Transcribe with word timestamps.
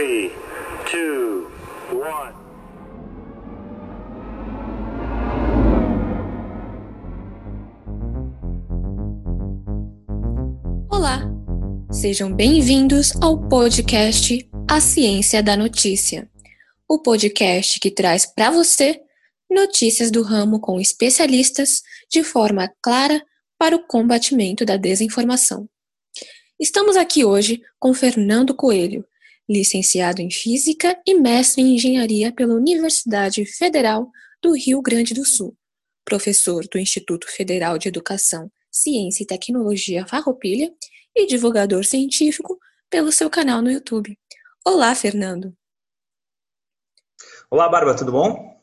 3, 0.00 0.32
2, 0.90 1.44
1. 1.92 1.98
Olá, 10.88 11.20
sejam 11.92 12.32
bem-vindos 12.32 13.12
ao 13.20 13.46
podcast 13.46 14.50
A 14.66 14.80
Ciência 14.80 15.42
da 15.42 15.54
Notícia, 15.54 16.30
o 16.88 17.02
podcast 17.02 17.78
que 17.78 17.90
traz 17.90 18.24
para 18.24 18.50
você 18.50 19.02
notícias 19.50 20.10
do 20.10 20.22
ramo 20.22 20.60
com 20.60 20.80
especialistas 20.80 21.82
de 22.10 22.24
forma 22.24 22.72
clara 22.82 23.22
para 23.58 23.76
o 23.76 23.86
combatimento 23.86 24.64
da 24.64 24.78
desinformação. 24.78 25.68
Estamos 26.58 26.96
aqui 26.96 27.22
hoje 27.22 27.60
com 27.78 27.92
Fernando 27.92 28.54
Coelho, 28.54 29.04
licenciado 29.50 30.22
em 30.22 30.30
Física 30.30 30.96
e 31.04 31.18
mestre 31.18 31.60
em 31.60 31.74
Engenharia 31.74 32.32
pela 32.32 32.54
Universidade 32.54 33.44
Federal 33.44 34.08
do 34.40 34.54
Rio 34.54 34.80
Grande 34.80 35.12
do 35.12 35.24
Sul, 35.24 35.56
professor 36.04 36.64
do 36.70 36.78
Instituto 36.78 37.26
Federal 37.28 37.76
de 37.76 37.88
Educação, 37.88 38.48
Ciência 38.70 39.24
e 39.24 39.26
Tecnologia 39.26 40.06
Farroupilha 40.06 40.72
e 41.16 41.26
divulgador 41.26 41.84
científico 41.84 42.60
pelo 42.88 43.10
seu 43.10 43.28
canal 43.28 43.60
no 43.60 43.72
YouTube. 43.72 44.16
Olá, 44.64 44.94
Fernando. 44.94 45.52
Olá, 47.50 47.68
Bárbara, 47.68 47.96
tudo 47.96 48.12
bom? 48.12 48.56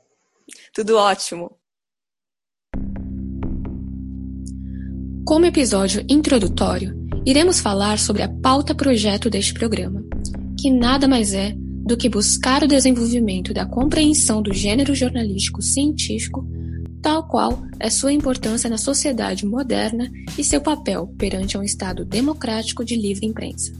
Tudo 0.73 0.97
ótimo. 0.97 1.59
Como 5.27 5.45
episódio 5.45 6.05
introdutório, 6.09 6.95
iremos 7.25 7.59
falar 7.59 7.99
sobre 7.99 8.23
a 8.23 8.29
pauta 8.41 8.73
projeto 8.73 9.29
deste 9.29 9.53
programa, 9.53 10.06
que 10.57 10.71
nada 10.71 11.07
mais 11.07 11.33
é 11.33 11.55
do 11.57 11.95
que 11.95 12.09
buscar 12.09 12.63
o 12.63 12.67
desenvolvimento 12.67 13.53
da 13.53 13.65
compreensão 13.65 14.41
do 14.41 14.53
gênero 14.53 14.93
jornalístico 14.93 15.61
científico, 15.61 16.45
tal 17.01 17.27
qual 17.27 17.61
é 17.79 17.89
sua 17.89 18.11
importância 18.11 18.69
na 18.69 18.77
sociedade 18.77 19.45
moderna 19.45 20.11
e 20.37 20.43
seu 20.43 20.59
papel 20.59 21.07
perante 21.17 21.57
um 21.57 21.63
Estado 21.63 22.03
democrático 22.03 22.83
de 22.83 22.95
livre 22.95 23.25
imprensa. 23.25 23.71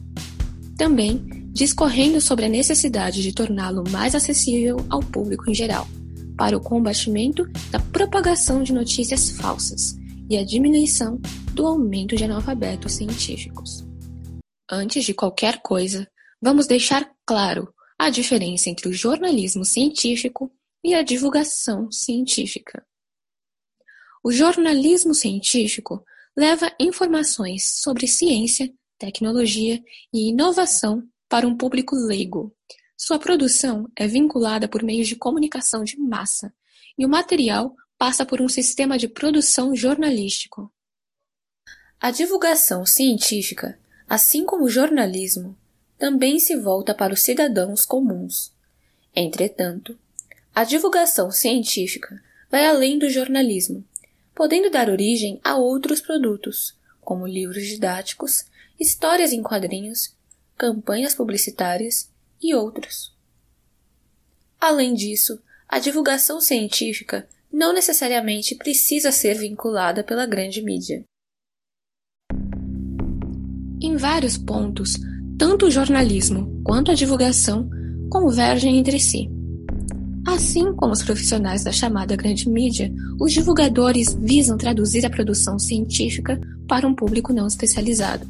Também 0.78 1.22
discorrendo 1.52 2.22
sobre 2.22 2.46
a 2.46 2.50
necessidade 2.50 3.24
de 3.24 3.34
torná-lo 3.34 3.84
mais 3.90 4.14
acessível 4.14 4.78
ao 4.90 5.00
público 5.00 5.50
em 5.50 5.54
geral, 5.54 5.88
para 6.38 6.56
o 6.56 6.62
combatimento 6.62 7.50
da 7.72 7.80
propagação 7.80 8.62
de 8.62 8.72
notícias 8.72 9.32
falsas 9.32 9.98
e 10.30 10.38
a 10.38 10.46
diminuição 10.46 11.20
do 11.54 11.66
aumento 11.66 12.16
de 12.16 12.24
analfabetos 12.24 12.94
científicos. 12.94 13.84
Antes 14.72 15.04
de 15.04 15.16
qualquer 15.16 15.62
coisa, 15.62 16.08
vamos 16.42 16.68
deixar 16.68 17.12
claro 17.26 17.74
a 17.98 18.10
diferença 18.10 18.70
entre 18.70 18.88
o 18.88 18.94
jornalismo 18.94 19.66
científico 19.66 20.52
e 20.84 20.94
a 20.94 21.02
divulgação 21.02 21.92
científica. 21.92 22.86
O 24.24 24.32
jornalismo 24.32 25.14
científico 25.14 26.04
leva 26.36 26.72
informações 26.80 27.68
sobre 27.82 28.08
ciência, 28.08 28.72
tecnologia 28.98 29.82
e 30.14 30.30
inovação 30.30 31.04
para 31.28 31.48
um 31.48 31.56
público 31.56 31.96
leigo. 31.96 32.56
Sua 32.96 33.20
produção 33.20 33.90
é 33.96 34.08
vinculada 34.08 34.68
por 34.68 34.84
meios 34.84 35.08
de 35.08 35.16
comunicação 35.16 35.84
de 35.84 35.98
massa 35.98 36.54
e 36.98 37.06
o 37.06 37.10
material 37.10 37.76
passa 37.98 38.26
por 38.26 38.42
um 38.42 38.48
sistema 38.48 38.98
de 38.98 39.08
produção 39.08 39.76
jornalístico. 39.76 40.72
A 42.00 42.12
divulgação 42.12 42.86
científica, 42.86 43.80
assim 44.08 44.46
como 44.46 44.66
o 44.66 44.70
jornalismo, 44.70 45.58
também 45.98 46.40
se 46.40 46.56
volta 46.56 46.94
para 46.94 47.14
os 47.14 47.22
cidadãos 47.22 47.86
comuns. 47.86 48.52
Entretanto, 49.16 49.98
a 50.54 50.64
divulgação 50.64 51.32
científica 51.32 52.22
vai 52.50 52.66
além 52.66 52.98
do 52.98 53.10
jornalismo, 53.10 53.84
podendo 54.34 54.70
dar 54.70 54.90
origem 54.90 55.40
a 55.44 55.58
outros 55.58 56.00
produtos, 56.00 56.76
como 57.02 57.26
livros 57.26 57.66
didáticos, 57.66 58.46
histórias 58.80 59.32
em 59.32 59.42
quadrinhos, 59.42 60.16
campanhas 60.58 61.16
publicitárias 61.16 62.10
e 62.42 62.54
outros. 62.54 63.16
Além 64.60 64.94
disso, 64.94 65.42
a 65.68 65.80
divulgação 65.80 66.40
científica 66.40 67.28
não 67.52 67.74
necessariamente 67.74 68.56
precisa 68.56 69.12
ser 69.12 69.36
vinculada 69.36 70.04
pela 70.04 70.26
grande 70.26 70.62
mídia. 70.62 71.04
Em 73.82 73.96
vários 73.96 74.38
pontos, 74.38 74.94
tanto 75.38 75.68
o 75.68 75.72
jornalismo 75.72 76.62
quanto 76.64 76.92
a 76.92 76.96
divulgação 76.96 77.70
convergem 78.10 78.78
entre 78.78 79.00
si. 79.00 79.30
Assim 80.26 80.74
como 80.74 80.92
os 80.92 81.04
profissionais 81.04 81.64
da 81.64 81.72
chamada 81.72 82.16
grande 82.16 82.50
mídia, 82.50 82.94
os 83.20 83.32
divulgadores 83.32 84.14
visam 84.20 84.58
traduzir 84.58 85.06
a 85.06 85.10
produção 85.10 85.58
científica 85.58 86.40
para 86.68 86.88
um 86.88 86.94
público 86.94 87.32
não 87.32 87.48
especializado. 87.48 88.28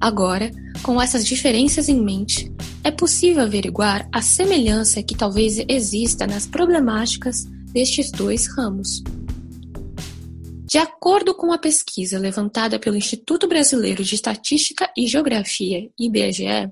Agora, 0.00 0.50
com 0.82 1.02
essas 1.02 1.26
diferenças 1.26 1.88
em 1.88 2.00
mente, 2.00 2.52
é 2.84 2.90
possível 2.90 3.42
averiguar 3.42 4.08
a 4.12 4.22
semelhança 4.22 5.02
que 5.02 5.16
talvez 5.16 5.58
exista 5.68 6.24
nas 6.24 6.46
problemáticas 6.46 7.44
destes 7.72 8.12
dois 8.12 8.46
ramos. 8.46 9.02
De 10.68 10.76
acordo 10.76 11.34
com 11.34 11.50
a 11.50 11.56
pesquisa 11.56 12.18
levantada 12.18 12.78
pelo 12.78 12.94
Instituto 12.94 13.48
Brasileiro 13.48 14.04
de 14.04 14.14
Estatística 14.14 14.92
e 14.94 15.06
Geografia, 15.06 15.90
IBGE, 15.98 16.70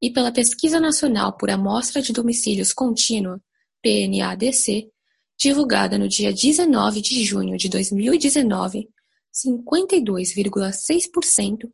e 0.00 0.12
pela 0.12 0.30
Pesquisa 0.30 0.78
Nacional 0.78 1.36
por 1.36 1.50
Amostra 1.50 2.00
de 2.00 2.12
Domicílios 2.12 2.72
Contínua, 2.72 3.42
PNADC, 3.82 4.88
divulgada 5.36 5.98
no 5.98 6.06
dia 6.06 6.32
19 6.32 7.00
de 7.00 7.24
junho 7.24 7.56
de 7.56 7.68
2019, 7.68 8.88
52,6%, 9.34 11.68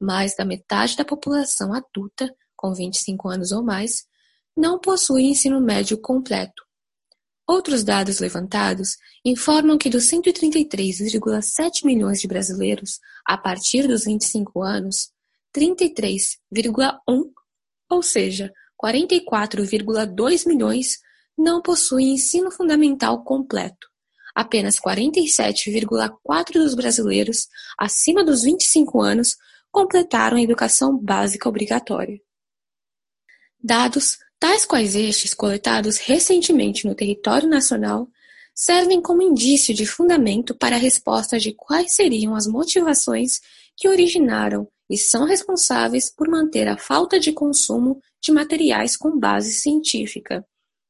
mais 0.00 0.36
da 0.36 0.44
metade 0.44 0.96
da 0.96 1.04
população 1.04 1.74
adulta 1.74 2.32
com 2.54 2.72
25 2.72 3.28
anos 3.28 3.50
ou 3.50 3.64
mais, 3.64 4.04
não 4.56 4.78
possui 4.78 5.24
ensino 5.24 5.60
médio 5.60 6.00
completo, 6.00 6.62
Outros 7.50 7.82
dados 7.82 8.20
levantados 8.20 8.96
informam 9.24 9.76
que 9.76 9.90
dos 9.90 10.04
133,7 10.08 11.84
milhões 11.84 12.20
de 12.20 12.28
brasileiros 12.28 13.00
a 13.26 13.36
partir 13.36 13.88
dos 13.88 14.04
25 14.04 14.62
anos, 14.62 15.10
33,1, 15.52 17.32
ou 17.90 18.02
seja, 18.04 18.52
44,2 18.80 20.46
milhões, 20.46 21.00
não 21.36 21.60
possuem 21.60 22.12
ensino 22.12 22.52
fundamental 22.52 23.24
completo. 23.24 23.88
Apenas 24.32 24.78
47,4 24.78 26.52
dos 26.52 26.76
brasileiros 26.76 27.48
acima 27.76 28.22
dos 28.22 28.42
25 28.42 29.02
anos 29.02 29.36
completaram 29.72 30.36
a 30.36 30.42
educação 30.42 30.96
básica 30.96 31.48
obrigatória. 31.48 32.20
Dados 33.60 34.18
Tais 34.40 34.64
quais 34.64 34.94
estes, 34.94 35.34
coletados 35.34 35.98
recentemente 35.98 36.86
no 36.86 36.94
território 36.94 37.46
nacional, 37.46 38.08
servem 38.54 39.00
como 39.02 39.20
indício 39.20 39.74
de 39.74 39.84
fundamento 39.84 40.54
para 40.54 40.76
a 40.76 40.78
resposta 40.78 41.38
de 41.38 41.52
quais 41.52 41.94
seriam 41.94 42.34
as 42.34 42.46
motivações 42.46 43.38
que 43.76 43.86
originaram 43.86 44.66
e 44.88 44.96
são 44.96 45.26
responsáveis 45.26 46.10
por 46.10 46.26
manter 46.26 46.66
a 46.68 46.78
falta 46.78 47.20
de 47.20 47.32
consumo 47.32 48.00
de 48.22 48.32
materiais 48.32 48.96
com 48.96 49.18
base 49.18 49.52
científica 49.52 50.42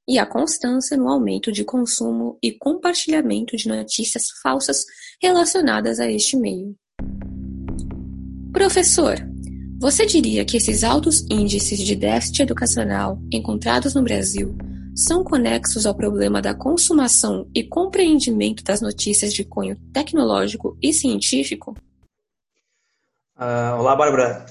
e 0.09 0.17
a 0.17 0.25
constância 0.25 0.97
no 0.97 1.09
aumento 1.09 1.51
de 1.51 1.65
consumo 1.65 2.39
e 2.41 2.53
compartilhamento 2.53 3.57
de 3.57 3.69
notícias 3.69 4.31
falsas 4.41 4.85
relacionadas 5.21 5.99
a 5.99 6.09
este 6.09 6.37
meio. 6.37 6.77
Professor, 8.53 9.17
você 9.81 10.05
diria 10.05 10.45
que 10.45 10.59
esses 10.59 10.85
altos 10.85 11.23
índices 11.31 11.79
de 11.79 11.97
déficit 11.97 12.43
educacional 12.43 13.19
encontrados 13.33 13.95
no 13.95 14.03
Brasil 14.03 14.55
são 14.95 15.25
conexos 15.25 15.87
ao 15.87 15.95
problema 15.95 16.43
da 16.43 16.55
consumação 16.55 17.49
e 17.55 17.65
compreendimento 17.65 18.63
das 18.63 18.83
notícias 18.83 19.33
de 19.33 19.43
cunho 19.43 19.77
tecnológico 19.91 20.77
e 20.83 20.93
científico? 20.93 21.75
Uh, 23.39 23.79
olá, 23.79 23.97
Bárbara. 23.97 24.45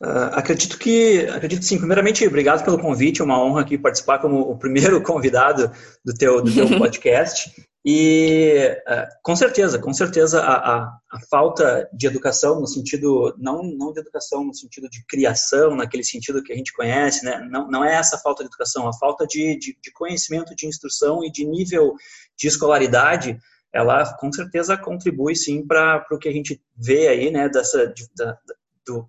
Uh, 0.00 0.30
acredito 0.34 0.78
que, 0.78 1.26
acredito 1.32 1.64
sim. 1.64 1.78
Primeiramente, 1.78 2.24
obrigado 2.24 2.64
pelo 2.64 2.78
convite. 2.78 3.20
É 3.20 3.24
uma 3.24 3.42
honra 3.42 3.62
aqui 3.62 3.76
participar 3.76 4.20
como 4.20 4.38
o 4.38 4.56
primeiro 4.56 5.02
convidado 5.02 5.68
do 6.04 6.14
teu, 6.14 6.40
do 6.40 6.54
teu 6.54 6.68
podcast. 6.78 7.50
E 7.88 8.76
uh, 8.88 9.06
com 9.22 9.36
certeza, 9.36 9.78
com 9.78 9.92
certeza 9.92 10.40
a, 10.40 10.56
a, 10.56 10.98
a, 11.12 11.20
falta 11.30 11.88
de 11.92 12.08
educação 12.08 12.60
no 12.60 12.66
sentido 12.66 13.32
não 13.38 13.62
não 13.62 13.92
de 13.92 14.00
educação 14.00 14.44
no 14.44 14.52
sentido 14.52 14.90
de 14.90 15.04
criação, 15.06 15.76
naquele 15.76 16.02
sentido 16.02 16.42
que 16.42 16.52
a 16.52 16.56
gente 16.56 16.72
conhece, 16.72 17.24
né? 17.24 17.38
Não, 17.48 17.70
não 17.70 17.84
é 17.84 17.94
essa 17.94 18.18
falta 18.18 18.42
de 18.42 18.48
educação, 18.48 18.88
a 18.88 18.92
falta 18.92 19.24
de, 19.24 19.56
de, 19.56 19.78
de 19.80 19.92
conhecimento, 19.92 20.52
de 20.56 20.66
instrução 20.66 21.22
e 21.22 21.30
de 21.30 21.46
nível 21.46 21.94
de 22.36 22.48
escolaridade, 22.48 23.38
ela 23.72 24.12
com 24.14 24.32
certeza 24.32 24.76
contribui 24.76 25.36
sim 25.36 25.64
para 25.64 26.04
o 26.10 26.18
que 26.18 26.28
a 26.28 26.32
gente 26.32 26.60
vê 26.76 27.06
aí, 27.06 27.30
né? 27.30 27.48
Dessa 27.48 27.86
de, 27.86 28.04
da, 28.16 28.36
do 28.84 29.08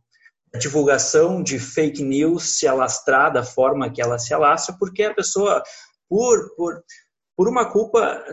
divulgação 0.59 1.41
de 1.41 1.57
fake 1.57 2.03
news 2.03 2.59
se 2.59 2.67
alastrar 2.67 3.33
da 3.33 3.41
forma 3.41 3.91
que 3.91 4.03
ela 4.03 4.19
se 4.19 4.35
alastra, 4.35 4.75
porque 4.77 5.01
a 5.01 5.15
pessoa, 5.15 5.63
por, 6.07 6.55
por, 6.55 6.83
por 7.37 7.47
uma 7.47 7.71
culpa, 7.71 8.25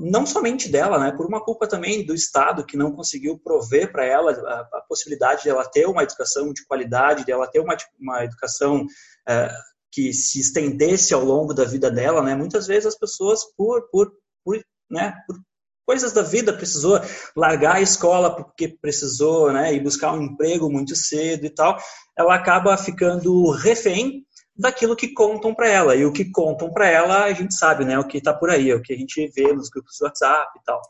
não 0.00 0.26
somente 0.26 0.68
dela, 0.68 0.98
né, 0.98 1.12
por 1.12 1.24
uma 1.24 1.42
culpa 1.42 1.66
também 1.66 2.04
do 2.04 2.14
Estado, 2.14 2.66
que 2.66 2.76
não 2.76 2.92
conseguiu 2.92 3.40
prover 3.42 3.90
para 3.90 4.04
ela 4.04 4.32
a, 4.32 4.60
a, 4.78 4.84
possibilidade 4.86 5.44
de 5.44 5.48
ela 5.48 5.64
ter 5.64 5.86
uma 5.86 6.02
educação 6.02 6.52
de 6.52 6.62
qualidade, 6.66 7.24
de 7.24 7.32
ela 7.32 7.46
ter 7.46 7.60
uma, 7.60 7.74
uma 7.98 8.22
educação 8.22 8.84
é, 9.26 9.50
que 9.90 10.12
se 10.12 10.40
estendesse 10.40 11.14
ao 11.14 11.24
longo 11.24 11.54
da 11.54 11.64
vida 11.64 11.90
dela, 11.90 12.22
né, 12.22 12.34
muitas 12.34 12.66
vezes 12.66 12.84
as 12.84 12.98
pessoas, 12.98 13.40
por, 13.56 13.88
por, 13.90 14.12
por, 14.44 14.62
né, 14.90 15.14
por 15.26 15.40
coisas 15.86 16.12
da 16.12 16.22
vida, 16.22 16.52
precisou 16.52 17.00
largar 17.34 17.76
a 17.76 17.80
escola 17.80 18.36
porque 18.36 18.68
precisou 18.68 19.54
né, 19.54 19.72
ir 19.72 19.82
buscar 19.82 20.12
um 20.12 20.20
emprego 20.20 20.70
muito 20.70 20.94
cedo 20.94 21.46
e 21.46 21.50
tal, 21.50 21.78
ela 22.14 22.34
acaba 22.34 22.76
ficando 22.76 23.50
refém 23.52 24.26
daquilo 24.56 24.96
que 24.96 25.08
contam 25.08 25.54
para 25.54 25.68
ela. 25.68 25.96
E 25.96 26.04
o 26.04 26.12
que 26.12 26.24
contam 26.24 26.70
para 26.70 26.88
ela, 26.88 27.24
a 27.24 27.32
gente 27.32 27.54
sabe, 27.54 27.84
né, 27.84 27.98
o 27.98 28.06
que 28.06 28.18
está 28.18 28.32
por 28.32 28.50
aí, 28.50 28.70
é 28.70 28.74
o 28.74 28.82
que 28.82 28.92
a 28.92 28.96
gente 28.96 29.30
vê 29.34 29.52
nos 29.52 29.68
grupos 29.68 29.96
do 29.98 30.04
WhatsApp 30.04 30.58
e 30.58 30.64
tal. 30.64 30.80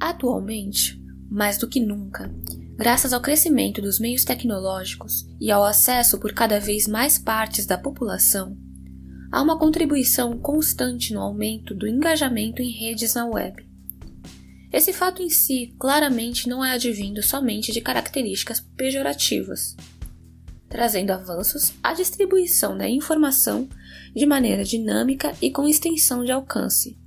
Atualmente, 0.00 1.00
mais 1.30 1.58
do 1.58 1.68
que 1.68 1.80
nunca, 1.80 2.30
graças 2.76 3.12
ao 3.12 3.20
crescimento 3.20 3.80
dos 3.80 4.00
meios 4.00 4.24
tecnológicos 4.24 5.26
e 5.40 5.50
ao 5.50 5.64
acesso 5.64 6.18
por 6.18 6.32
cada 6.32 6.58
vez 6.58 6.88
mais 6.88 7.18
partes 7.18 7.66
da 7.66 7.78
população, 7.78 8.56
há 9.30 9.40
uma 9.40 9.58
contribuição 9.58 10.36
constante 10.38 11.14
no 11.14 11.20
aumento 11.20 11.74
do 11.74 11.86
engajamento 11.86 12.60
em 12.60 12.70
redes 12.70 13.14
na 13.14 13.26
web. 13.26 13.64
Esse 14.72 14.92
fato 14.92 15.22
em 15.22 15.28
si 15.28 15.74
claramente 15.78 16.48
não 16.48 16.64
é 16.64 16.72
advindo 16.72 17.22
somente 17.22 17.72
de 17.72 17.80
características 17.80 18.60
pejorativas, 18.60 19.76
trazendo 20.72 21.10
avanços 21.10 21.74
à 21.82 21.92
distribuição 21.92 22.78
da 22.78 22.88
informação 22.88 23.68
de 24.16 24.24
maneira 24.24 24.64
dinâmica 24.64 25.34
e 25.40 25.50
com 25.50 25.68
extensão 25.68 26.24
de 26.24 26.32
alcance, 26.32 26.98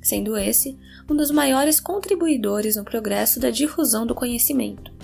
sendo 0.00 0.36
esse 0.36 0.78
um 1.10 1.16
dos 1.16 1.32
maiores 1.32 1.80
contribuidores 1.80 2.76
no 2.76 2.84
progresso 2.84 3.40
da 3.40 3.50
difusão 3.50 4.06
do 4.06 4.14
conhecimento. 4.14 4.94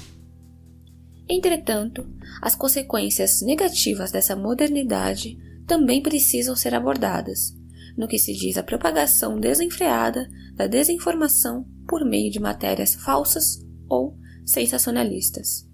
Entretanto, 1.28 2.08
as 2.40 2.54
consequências 2.54 3.42
negativas 3.42 4.12
dessa 4.12 4.36
modernidade 4.36 5.36
também 5.66 6.00
precisam 6.00 6.54
ser 6.54 6.76
abordadas, 6.76 7.52
no 7.96 8.06
que 8.06 8.16
se 8.16 8.32
diz 8.32 8.56
a 8.56 8.62
propagação 8.62 9.40
desenfreada 9.40 10.28
da 10.54 10.68
desinformação 10.68 11.66
por 11.88 12.04
meio 12.04 12.30
de 12.30 12.38
matérias 12.38 12.94
falsas 12.94 13.58
ou 13.88 14.16
sensacionalistas. 14.46 15.67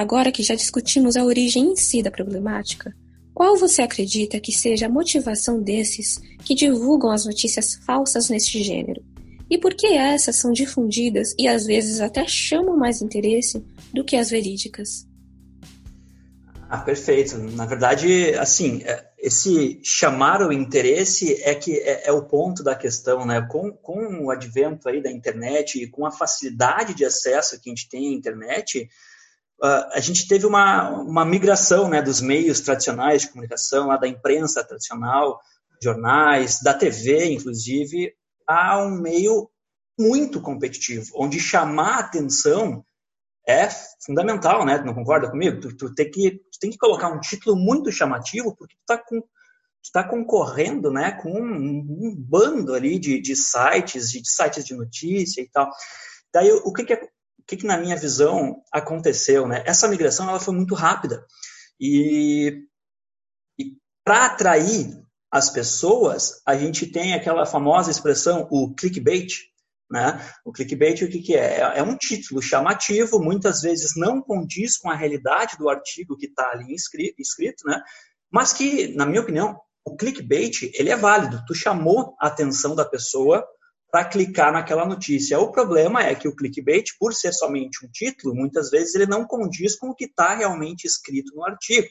Agora 0.00 0.32
que 0.32 0.42
já 0.42 0.54
discutimos 0.54 1.14
a 1.14 1.22
origem 1.22 1.72
em 1.72 1.76
si 1.76 2.02
da 2.02 2.10
problemática, 2.10 2.96
qual 3.34 3.58
você 3.58 3.82
acredita 3.82 4.40
que 4.40 4.50
seja 4.50 4.86
a 4.86 4.88
motivação 4.88 5.62
desses 5.62 6.18
que 6.42 6.54
divulgam 6.54 7.10
as 7.10 7.26
notícias 7.26 7.74
falsas 7.84 8.30
neste 8.30 8.62
gênero? 8.62 9.04
E 9.50 9.58
por 9.58 9.74
que 9.74 9.88
essas 9.88 10.36
são 10.36 10.52
difundidas 10.52 11.34
e 11.38 11.46
às 11.46 11.66
vezes 11.66 12.00
até 12.00 12.26
chamam 12.26 12.78
mais 12.78 13.02
interesse 13.02 13.62
do 13.92 14.02
que 14.02 14.16
as 14.16 14.30
verídicas? 14.30 15.06
Ah, 16.66 16.78
perfeito. 16.78 17.36
Na 17.36 17.66
verdade, 17.66 18.34
assim, 18.38 18.80
é, 18.86 19.04
esse 19.18 19.82
chamar 19.84 20.40
o 20.40 20.50
interesse 20.50 21.42
é 21.42 21.54
que 21.54 21.76
é, 21.78 22.08
é, 22.08 22.12
o 22.12 22.22
ponto 22.22 22.62
da 22.62 22.74
questão, 22.74 23.26
né? 23.26 23.46
Com, 23.50 23.70
com 23.70 24.24
o 24.24 24.30
advento 24.30 24.88
aí 24.88 25.02
da 25.02 25.10
internet 25.10 25.82
e 25.82 25.86
com 25.86 26.06
a 26.06 26.10
facilidade 26.10 26.94
de 26.94 27.04
acesso 27.04 27.60
que 27.60 27.68
a 27.68 27.74
gente 27.74 27.86
tem 27.86 28.08
à 28.08 28.16
internet, 28.16 28.88
a 29.62 30.00
gente 30.00 30.26
teve 30.26 30.46
uma, 30.46 30.90
uma 30.90 31.24
migração, 31.24 31.88
né, 31.88 32.00
dos 32.00 32.20
meios 32.20 32.60
tradicionais 32.60 33.22
de 33.22 33.28
comunicação, 33.28 33.88
lá 33.88 33.96
da 33.96 34.08
imprensa 34.08 34.64
tradicional, 34.64 35.38
jornais, 35.82 36.60
da 36.62 36.74
TV, 36.74 37.32
inclusive, 37.32 38.14
a 38.46 38.82
um 38.82 38.90
meio 38.90 39.50
muito 39.98 40.40
competitivo, 40.40 41.06
onde 41.14 41.38
chamar 41.38 41.98
atenção 41.98 42.84
é 43.46 43.68
fundamental, 44.04 44.64
né? 44.64 44.78
Não 44.84 44.94
concorda 44.94 45.30
comigo? 45.30 45.60
Tu, 45.60 45.76
tu, 45.76 45.94
tem, 45.94 46.10
que, 46.10 46.30
tu 46.30 46.58
tem 46.60 46.70
que 46.70 46.78
colocar 46.78 47.08
um 47.08 47.20
título 47.20 47.56
muito 47.56 47.90
chamativo, 47.90 48.54
porque 48.56 48.74
tu 48.74 48.80
está 48.80 48.98
com, 48.98 49.20
tu 49.20 49.92
tá 49.92 50.04
concorrendo 50.04 50.90
né, 50.90 51.12
com 51.12 51.30
um, 51.30 51.78
um 51.80 52.14
bando 52.16 52.74
ali 52.74 52.98
de, 52.98 53.20
de 53.20 53.34
sites, 53.34 54.10
de, 54.10 54.20
de, 54.22 54.30
sites 54.30 54.64
de 54.64 54.74
notícia 54.74 55.40
e 55.40 55.48
tal. 55.48 55.70
Daí, 56.32 56.50
o 56.52 56.72
que 56.72 56.84
que, 56.84 56.96
que 57.50 57.56
que, 57.56 57.66
na 57.66 57.76
minha 57.76 57.96
visão, 57.96 58.62
aconteceu? 58.72 59.46
Né? 59.48 59.62
Essa 59.66 59.88
migração 59.88 60.28
ela 60.28 60.38
foi 60.38 60.54
muito 60.54 60.74
rápida. 60.74 61.26
E, 61.80 62.62
e 63.58 63.76
para 64.04 64.26
atrair 64.26 65.02
as 65.30 65.50
pessoas, 65.50 66.40
a 66.46 66.56
gente 66.56 66.86
tem 66.86 67.12
aquela 67.12 67.44
famosa 67.44 67.90
expressão, 67.90 68.46
o 68.50 68.72
clickbait, 68.72 69.48
né? 69.90 70.24
O 70.44 70.52
clickbait, 70.52 71.02
o 71.02 71.08
que, 71.08 71.20
que 71.20 71.34
é? 71.34 71.56
é? 71.56 71.78
é 71.78 71.82
um 71.82 71.96
título 71.96 72.40
chamativo, 72.40 73.20
muitas 73.20 73.62
vezes 73.62 73.96
não 73.96 74.22
condiz 74.22 74.76
com 74.76 74.88
a 74.88 74.94
realidade 74.94 75.56
do 75.58 75.68
artigo 75.68 76.16
que 76.16 76.26
está 76.26 76.50
ali 76.52 76.74
escrito, 76.74 77.66
né? 77.66 77.82
mas 78.30 78.52
que, 78.52 78.94
na 78.94 79.04
minha 79.04 79.20
opinião, 79.20 79.60
o 79.84 79.96
clickbait 79.96 80.70
ele 80.74 80.90
é 80.90 80.96
válido. 80.96 81.42
Tu 81.46 81.54
chamou 81.54 82.14
a 82.20 82.28
atenção 82.28 82.76
da 82.76 82.84
pessoa 82.84 83.44
para 83.90 84.04
clicar 84.04 84.52
naquela 84.52 84.86
notícia. 84.86 85.38
O 85.38 85.50
problema 85.50 86.02
é 86.02 86.14
que 86.14 86.28
o 86.28 86.34
clickbait, 86.34 86.96
por 86.98 87.12
ser 87.12 87.32
somente 87.32 87.84
um 87.84 87.90
título, 87.90 88.34
muitas 88.34 88.70
vezes 88.70 88.94
ele 88.94 89.06
não 89.06 89.26
condiz 89.26 89.76
com 89.76 89.90
o 89.90 89.94
que 89.94 90.04
está 90.04 90.34
realmente 90.34 90.84
escrito 90.84 91.34
no 91.34 91.44
artigo. 91.44 91.88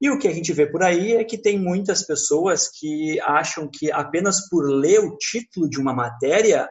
E 0.00 0.10
o 0.10 0.18
que 0.18 0.28
a 0.28 0.32
gente 0.32 0.52
vê 0.52 0.66
por 0.66 0.82
aí 0.82 1.14
é 1.14 1.24
que 1.24 1.38
tem 1.38 1.58
muitas 1.58 2.06
pessoas 2.06 2.68
que 2.68 3.18
acham 3.20 3.68
que 3.68 3.90
apenas 3.90 4.48
por 4.48 4.68
ler 4.68 5.00
o 5.00 5.16
título 5.16 5.68
de 5.68 5.80
uma 5.80 5.94
matéria 5.94 6.68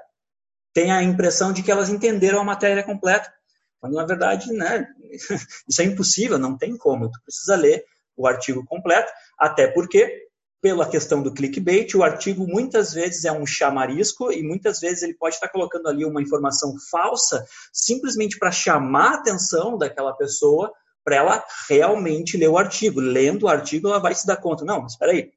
tem 0.73 0.91
a 0.91 1.03
impressão 1.03 1.53
de 1.53 1.61
que 1.61 1.71
elas 1.71 1.89
entenderam 1.89 2.39
a 2.39 2.43
matéria 2.43 2.83
completa, 2.83 3.31
quando 3.79 3.93
na 3.93 4.05
verdade 4.05 4.51
né, 4.51 4.87
isso 5.67 5.81
é 5.81 5.85
impossível, 5.85 6.37
não 6.37 6.57
tem 6.57 6.77
como. 6.77 7.09
Tu 7.09 7.21
precisa 7.23 7.55
ler 7.55 7.83
o 8.15 8.27
artigo 8.27 8.65
completo, 8.65 9.11
até 9.37 9.67
porque, 9.67 10.27
pela 10.63 10.89
questão 10.89 11.21
do 11.21 11.33
clickbait, 11.33 11.93
o 11.93 12.03
artigo 12.03 12.47
muitas 12.47 12.93
vezes 12.93 13.25
é 13.25 13.31
um 13.33 13.45
chamarisco 13.45 14.31
e 14.31 14.41
muitas 14.41 14.79
vezes 14.79 15.03
ele 15.03 15.13
pode 15.13 15.35
estar 15.35 15.49
colocando 15.49 15.89
ali 15.89 16.05
uma 16.05 16.21
informação 16.21 16.73
falsa 16.89 17.45
simplesmente 17.73 18.39
para 18.39 18.49
chamar 18.49 19.11
a 19.11 19.15
atenção 19.15 19.77
daquela 19.77 20.15
pessoa 20.15 20.71
para 21.03 21.17
ela 21.17 21.43
realmente 21.67 22.37
ler 22.37 22.47
o 22.47 22.57
artigo. 22.57 23.01
Lendo 23.01 23.43
o 23.43 23.49
artigo, 23.49 23.89
ela 23.89 23.99
vai 23.99 24.15
se 24.15 24.25
dar 24.25 24.37
conta. 24.37 24.63
Não, 24.63 24.81
mas 24.81 24.93
espera 24.93 25.11
aí, 25.11 25.31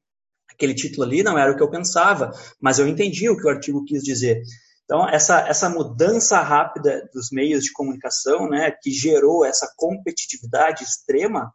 aquele 0.49 0.77
título 0.77 1.03
ali 1.03 1.25
não 1.25 1.37
era 1.37 1.51
o 1.51 1.57
que 1.57 1.63
eu 1.63 1.71
pensava, 1.71 2.31
mas 2.61 2.79
eu 2.79 2.87
entendi 2.87 3.29
o 3.29 3.37
que 3.37 3.47
o 3.47 3.51
artigo 3.51 3.85
quis 3.85 4.05
dizer. 4.05 4.41
Então, 4.85 5.09
essa, 5.09 5.41
essa 5.41 5.69
mudança 5.69 6.39
rápida 6.39 7.11
dos 7.13 7.33
meios 7.33 7.65
de 7.65 7.73
comunicação, 7.73 8.49
né, 8.49 8.71
que 8.81 8.93
gerou 8.93 9.45
essa 9.45 9.69
competitividade 9.77 10.85
extrema, 10.85 11.53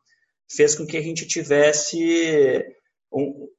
fez 0.53 0.75
com 0.75 0.85
que 0.85 0.97
a 0.97 1.01
gente 1.01 1.25
tivesse 1.25 2.65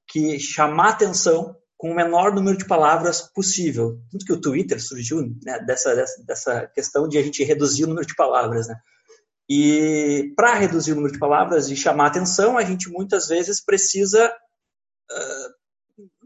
que 0.09 0.39
chamar 0.39 0.91
atenção 0.91 1.57
com 1.77 1.91
o 1.91 1.95
menor 1.95 2.35
número 2.35 2.57
de 2.57 2.67
palavras 2.67 3.21
possível. 3.21 3.99
Tanto 4.11 4.25
que 4.25 4.33
o 4.33 4.41
Twitter 4.41 4.81
surgiu 4.81 5.21
né, 5.45 5.59
dessa, 5.67 5.95
dessa, 6.25 6.67
questão 6.69 7.09
de 7.09 7.19
a 7.19 7.23
gente 7.23 7.43
reduzir 7.43 7.85
o 7.85 7.89
número 7.89 8.07
de 8.07 8.15
palavras. 8.15 8.69
Né? 8.69 8.77
E 9.51 10.33
para 10.37 10.55
reduzir 10.55 10.93
o 10.93 10.95
número 10.95 11.13
de 11.13 11.19
palavras 11.19 11.71
e 11.71 11.77
chamar 11.77 12.07
atenção, 12.07 12.57
a 12.57 12.65
gente 12.65 12.89
muitas 12.89 13.27
vezes 13.27 13.61
precisa 13.61 14.29
uh, 14.29 15.63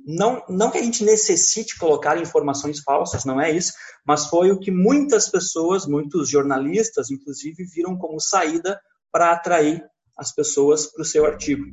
não, 0.06 0.45
não 0.49 0.71
que 0.71 0.78
a 0.78 0.83
gente 0.83 1.04
necessite 1.04 1.76
colocar 1.76 2.16
informações 2.21 2.78
falsas, 2.80 3.25
não 3.25 3.40
é 3.40 3.50
isso, 3.50 3.73
mas 4.06 4.26
foi 4.26 4.52
o 4.52 4.61
que 4.61 4.71
muitas 4.71 5.28
pessoas, 5.28 5.85
muitos 5.85 6.28
jornalistas, 6.28 7.11
inclusive, 7.11 7.64
viram 7.64 7.99
como 7.99 8.21
saída 8.21 8.80
para 9.11 9.33
atrair 9.33 9.85
as 10.16 10.33
pessoas 10.33 10.87
para 10.87 11.02
o 11.02 11.04
seu 11.04 11.26
artigo. 11.26 11.64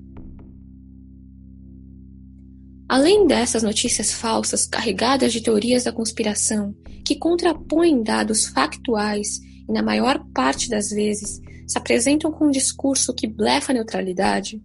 Além 2.93 3.25
dessas 3.25 3.63
notícias 3.63 4.11
falsas 4.11 4.67
carregadas 4.67 5.33
de 5.33 5.41
teorias 5.41 5.85
da 5.85 5.91
conspiração, 5.91 6.75
que 7.03 7.15
contrapõem 7.15 8.03
dados 8.03 8.45
factuais 8.45 9.39
e, 9.67 9.71
na 9.71 9.81
maior 9.81 10.23
parte 10.31 10.69
das 10.69 10.91
vezes, 10.91 11.41
se 11.67 11.75
apresentam 11.75 12.31
com 12.31 12.45
um 12.45 12.51
discurso 12.51 13.11
que 13.11 13.25
blefa 13.25 13.71
a 13.71 13.73
neutralidade, 13.73 14.61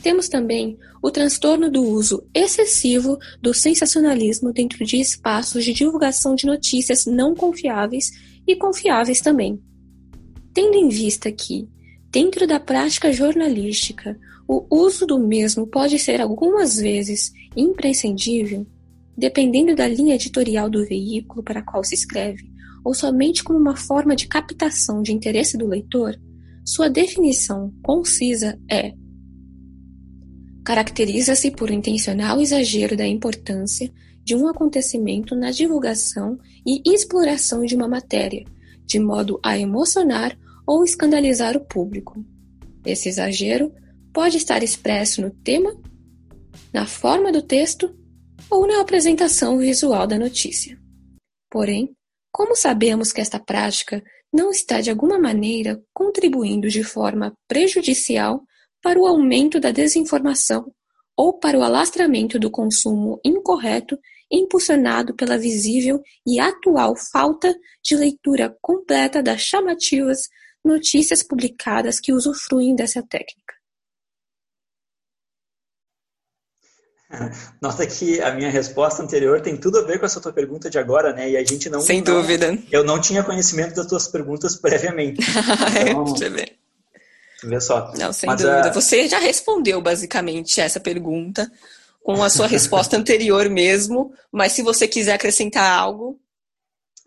temos 0.00 0.28
também 0.28 0.78
o 1.02 1.10
transtorno 1.10 1.68
do 1.68 1.82
uso 1.82 2.24
excessivo 2.32 3.18
do 3.42 3.52
sensacionalismo 3.52 4.52
dentro 4.52 4.84
de 4.84 5.00
espaços 5.00 5.64
de 5.64 5.72
divulgação 5.72 6.36
de 6.36 6.46
notícias 6.46 7.06
não 7.06 7.34
confiáveis 7.34 8.12
e 8.46 8.54
confiáveis 8.54 9.20
também. 9.20 9.60
Tendo 10.52 10.76
em 10.76 10.88
vista 10.88 11.32
que, 11.32 11.68
dentro 12.14 12.46
da 12.46 12.60
prática 12.60 13.12
jornalística, 13.12 14.16
o 14.46 14.64
uso 14.70 15.04
do 15.04 15.18
mesmo 15.18 15.66
pode 15.66 15.98
ser 15.98 16.20
algumas 16.20 16.76
vezes 16.76 17.32
imprescindível, 17.56 18.64
dependendo 19.18 19.74
da 19.74 19.88
linha 19.88 20.14
editorial 20.14 20.70
do 20.70 20.86
veículo 20.86 21.42
para 21.42 21.60
qual 21.60 21.82
se 21.82 21.96
escreve, 21.96 22.48
ou 22.84 22.94
somente 22.94 23.42
como 23.42 23.58
uma 23.58 23.74
forma 23.74 24.14
de 24.14 24.28
captação 24.28 25.02
de 25.02 25.12
interesse 25.12 25.58
do 25.58 25.66
leitor, 25.66 26.16
sua 26.64 26.88
definição 26.88 27.74
concisa 27.82 28.56
é: 28.70 28.94
caracteriza-se 30.64 31.50
por 31.50 31.68
intencional 31.68 32.40
exagero 32.40 32.96
da 32.96 33.08
importância 33.08 33.92
de 34.22 34.36
um 34.36 34.46
acontecimento 34.46 35.34
na 35.34 35.50
divulgação 35.50 36.38
e 36.64 36.80
exploração 36.86 37.64
de 37.64 37.74
uma 37.74 37.88
matéria, 37.88 38.44
de 38.86 39.00
modo 39.00 39.40
a 39.42 39.58
emocionar 39.58 40.38
ou 40.66 40.84
escandalizar 40.84 41.56
o 41.56 41.64
público. 41.64 42.24
Esse 42.84 43.08
exagero 43.08 43.72
pode 44.12 44.36
estar 44.36 44.62
expresso 44.62 45.20
no 45.20 45.30
tema, 45.30 45.74
na 46.72 46.86
forma 46.86 47.32
do 47.32 47.42
texto 47.42 47.94
ou 48.50 48.66
na 48.66 48.80
apresentação 48.80 49.58
visual 49.58 50.06
da 50.06 50.18
notícia. 50.18 50.78
Porém, 51.50 51.94
como 52.30 52.56
sabemos 52.56 53.12
que 53.12 53.20
esta 53.20 53.38
prática 53.38 54.02
não 54.32 54.50
está 54.50 54.80
de 54.80 54.90
alguma 54.90 55.18
maneira 55.18 55.80
contribuindo 55.92 56.68
de 56.68 56.82
forma 56.82 57.32
prejudicial 57.46 58.42
para 58.82 58.98
o 58.98 59.06
aumento 59.06 59.60
da 59.60 59.70
desinformação 59.70 60.72
ou 61.16 61.38
para 61.38 61.58
o 61.58 61.62
alastramento 61.62 62.38
do 62.38 62.50
consumo 62.50 63.20
incorreto 63.24 63.96
impulsionado 64.30 65.14
pela 65.14 65.38
visível 65.38 66.02
e 66.26 66.40
atual 66.40 66.96
falta 66.96 67.54
de 67.82 67.96
leitura 67.96 68.56
completa 68.60 69.22
das 69.22 69.40
chamativas 69.40 70.28
notícias 70.64 71.22
publicadas 71.22 72.00
que 72.00 72.12
usufruem 72.12 72.74
dessa 72.74 73.02
técnica. 73.02 73.54
Nota 77.60 77.86
que 77.86 78.20
a 78.20 78.34
minha 78.34 78.50
resposta 78.50 79.02
anterior 79.02 79.40
tem 79.40 79.56
tudo 79.56 79.78
a 79.78 79.82
ver 79.82 79.98
com 80.00 80.06
essa 80.06 80.20
tua 80.20 80.32
pergunta 80.32 80.68
de 80.68 80.78
agora, 80.78 81.12
né? 81.12 81.30
E 81.30 81.36
a 81.36 81.44
gente 81.44 81.68
não. 81.70 81.80
Sem 81.80 81.98
não, 82.02 82.20
dúvida. 82.20 82.58
Eu 82.72 82.82
não 82.82 83.00
tinha 83.00 83.22
conhecimento 83.22 83.74
das 83.74 83.86
tuas 83.86 84.08
perguntas 84.08 84.56
previamente. 84.56 85.20
Então, 85.80 86.06
Você 86.06 86.28
vê. 86.28 86.52
Vê 87.42 87.60
só. 87.60 87.92
Não, 87.96 88.12
sem 88.12 88.26
Mas, 88.26 88.40
dúvida. 88.40 88.70
uh, 88.70 88.74
Você 88.74 89.06
já 89.08 89.18
respondeu 89.18 89.80
basicamente 89.80 90.60
essa 90.60 90.80
pergunta 90.80 91.50
com 92.02 92.22
a 92.22 92.30
sua 92.30 92.46
resposta 92.46 92.96
anterior 92.98 93.48
mesmo, 93.48 94.12
mas 94.32 94.52
se 94.52 94.62
você 94.62 94.88
quiser 94.88 95.14
acrescentar 95.14 95.78
algo. 95.78 96.18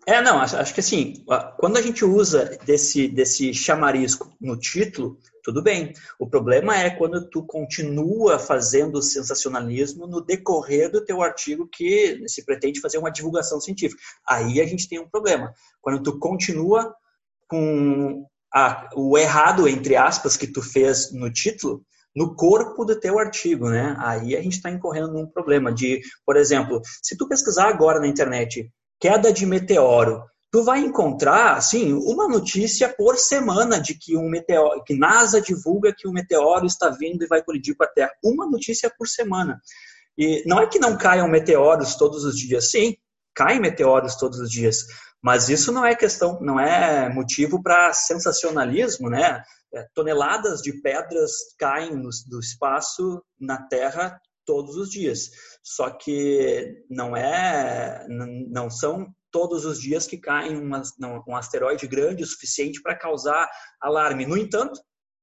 É, 0.08 0.22
não, 0.22 0.40
acho, 0.40 0.72
que 0.72 0.80
assim, 0.80 1.22
quando 1.58 1.76
a 1.76 1.82
gente 1.82 2.02
usa 2.02 2.58
desse, 2.64 3.08
desse 3.08 3.52
chamarisco 3.52 4.34
no 4.40 4.58
título, 4.58 5.18
tudo 5.44 5.62
bem. 5.62 5.92
O 6.18 6.26
problema 6.26 6.74
é 6.74 6.88
quando 6.88 7.28
tu 7.28 7.44
continua 7.44 8.38
fazendo 8.38 9.02
sensacionalismo 9.02 10.06
no 10.06 10.22
decorrer 10.22 10.90
do 10.90 11.04
teu 11.04 11.20
artigo 11.20 11.68
que 11.70 12.26
se 12.26 12.42
pretende 12.42 12.80
fazer 12.80 12.96
uma 12.96 13.12
divulgação 13.12 13.60
científica. 13.60 14.00
Aí 14.26 14.62
a 14.62 14.66
gente 14.66 14.88
tem 14.88 14.98
um 14.98 15.10
problema. 15.10 15.52
Quando 15.78 16.02
tu 16.02 16.18
continua 16.18 16.90
com 17.46 18.24
a, 18.54 18.88
o 18.96 19.18
errado, 19.18 19.68
entre 19.68 19.94
aspas, 19.94 20.38
que 20.38 20.46
tu 20.46 20.62
fez 20.62 21.12
no 21.12 21.30
título, 21.30 21.84
no 22.16 22.34
corpo 22.34 22.82
do 22.82 22.98
teu 22.98 23.18
artigo, 23.18 23.68
né? 23.68 23.94
Aí 23.98 24.34
a 24.34 24.40
gente 24.40 24.56
está 24.56 24.70
incorrendo 24.70 25.12
num 25.12 25.26
problema 25.26 25.70
de, 25.70 26.00
por 26.24 26.38
exemplo, 26.38 26.80
se 27.02 27.14
tu 27.14 27.28
pesquisar 27.28 27.68
agora 27.68 28.00
na 28.00 28.08
internet 28.08 28.72
queda 29.00 29.32
de 29.32 29.46
meteoro, 29.46 30.24
tu 30.50 30.64
vai 30.64 30.80
encontrar, 30.80 31.56
assim, 31.56 31.92
uma 31.92 32.26
notícia 32.26 32.88
por 32.88 33.16
semana 33.16 33.80
de 33.80 33.94
que 33.94 34.16
um 34.16 34.28
meteoro, 34.28 34.82
que 34.84 34.96
NASA 34.96 35.40
divulga 35.40 35.94
que 35.96 36.08
um 36.08 36.12
meteoro 36.12 36.66
está 36.66 36.88
vindo 36.88 37.22
e 37.22 37.26
vai 37.26 37.42
colidir 37.42 37.76
com 37.76 37.84
a 37.84 37.88
Terra. 37.88 38.12
Uma 38.24 38.46
notícia 38.46 38.92
por 38.96 39.06
semana. 39.06 39.60
E 40.16 40.42
não 40.46 40.58
é 40.58 40.66
que 40.66 40.78
não 40.78 40.96
caiam 40.96 41.28
meteoros 41.28 41.94
todos 41.94 42.24
os 42.24 42.36
dias, 42.36 42.70
sim, 42.70 42.96
caem 43.34 43.60
meteoros 43.60 44.16
todos 44.16 44.40
os 44.40 44.50
dias, 44.50 44.84
mas 45.22 45.48
isso 45.48 45.70
não 45.70 45.84
é 45.84 45.94
questão, 45.94 46.40
não 46.40 46.58
é 46.58 47.08
motivo 47.08 47.62
para 47.62 47.92
sensacionalismo, 47.92 49.08
né? 49.08 49.42
É, 49.72 49.86
toneladas 49.94 50.62
de 50.62 50.72
pedras 50.80 51.32
caem 51.58 51.94
no, 51.94 52.08
do 52.26 52.40
espaço 52.40 53.22
na 53.38 53.62
Terra 53.68 54.18
todos 54.48 54.76
os 54.76 54.88
dias. 54.88 55.30
Só 55.62 55.90
que 55.90 56.82
não 56.88 57.14
é, 57.14 58.06
não 58.08 58.70
são 58.70 59.14
todos 59.30 59.66
os 59.66 59.78
dias 59.78 60.06
que 60.06 60.16
cai 60.16 60.48
um 60.56 61.36
asteroide 61.36 61.86
grande 61.86 62.22
o 62.22 62.26
suficiente 62.26 62.80
para 62.80 62.96
causar 62.96 63.46
alarme. 63.78 64.24
No 64.24 64.38
entanto, 64.38 64.80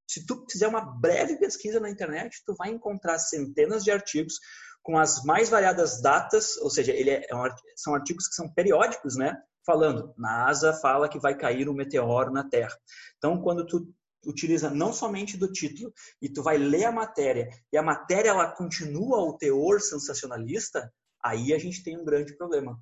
se 0.08 0.24
tu 0.24 0.46
fizer 0.48 0.68
uma 0.68 0.80
breve 0.80 1.36
pesquisa 1.38 1.80
na 1.80 1.90
internet, 1.90 2.40
tu 2.46 2.54
vai 2.56 2.70
encontrar 2.70 3.18
centenas 3.18 3.82
de 3.82 3.90
artigos 3.90 4.34
com 4.80 4.96
as 4.96 5.24
mais 5.24 5.48
variadas 5.48 6.00
datas, 6.00 6.56
ou 6.58 6.70
seja, 6.70 6.92
ele 6.92 7.10
é, 7.10 7.22
é 7.22 7.26
são 7.74 7.96
artigos 7.96 8.28
que 8.28 8.34
são 8.36 8.48
periódicos, 8.54 9.16
né? 9.16 9.36
Falando, 9.66 10.14
NASA 10.16 10.72
fala 10.74 11.08
que 11.08 11.18
vai 11.18 11.36
cair 11.36 11.68
um 11.68 11.74
meteoro 11.74 12.30
na 12.30 12.48
Terra. 12.48 12.78
Então, 13.18 13.42
quando 13.42 13.66
tu 13.66 13.92
utiliza 14.26 14.68
não 14.68 14.92
somente 14.92 15.36
do 15.36 15.50
título 15.50 15.92
e 16.20 16.28
tu 16.28 16.42
vai 16.42 16.58
ler 16.58 16.84
a 16.84 16.92
matéria 16.92 17.48
e 17.72 17.78
a 17.78 17.82
matéria 17.82 18.30
ela 18.30 18.50
continua 18.50 19.18
o 19.18 19.38
teor 19.38 19.80
sensacionalista, 19.80 20.92
aí 21.22 21.54
a 21.54 21.58
gente 21.58 21.82
tem 21.82 21.96
um 21.96 22.04
grande 22.04 22.36
problema. 22.36 22.78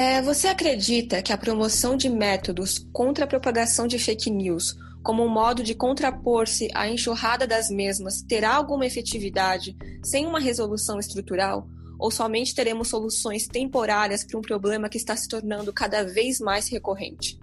É, 0.00 0.22
você 0.22 0.48
acredita 0.48 1.20
que 1.20 1.30
a 1.30 1.36
promoção 1.36 1.94
de 1.94 2.08
métodos 2.08 2.78
contra 2.90 3.26
a 3.26 3.28
propagação 3.28 3.86
de 3.86 3.98
fake 3.98 4.30
news, 4.30 4.74
como 5.02 5.22
um 5.22 5.28
modo 5.28 5.62
de 5.62 5.74
contrapor-se 5.74 6.70
à 6.74 6.88
enxurrada 6.88 7.46
das 7.46 7.68
mesmas, 7.68 8.22
terá 8.22 8.54
alguma 8.54 8.86
efetividade 8.86 9.76
sem 10.02 10.26
uma 10.26 10.40
resolução 10.40 10.98
estrutural? 10.98 11.68
Ou 11.98 12.10
somente 12.10 12.54
teremos 12.54 12.88
soluções 12.88 13.46
temporárias 13.46 14.24
para 14.24 14.38
um 14.38 14.42
problema 14.42 14.88
que 14.88 14.96
está 14.96 15.14
se 15.14 15.28
tornando 15.28 15.70
cada 15.70 16.02
vez 16.02 16.40
mais 16.40 16.66
recorrente? 16.68 17.38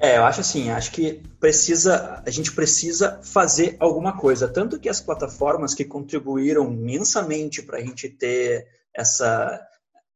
É, 0.00 0.16
eu 0.16 0.24
acho 0.24 0.40
assim, 0.40 0.70
acho 0.70 0.92
que 0.92 1.22
precisa, 1.40 2.22
a 2.24 2.30
gente 2.30 2.52
precisa 2.52 3.20
fazer 3.22 3.76
alguma 3.80 4.16
coisa. 4.16 4.46
Tanto 4.46 4.78
que 4.78 4.88
as 4.88 5.00
plataformas 5.00 5.74
que 5.74 5.84
contribuíram 5.84 6.72
imensamente 6.72 7.62
para 7.62 7.78
a 7.78 7.80
gente 7.80 8.08
ter 8.08 8.66
essa, 8.94 9.60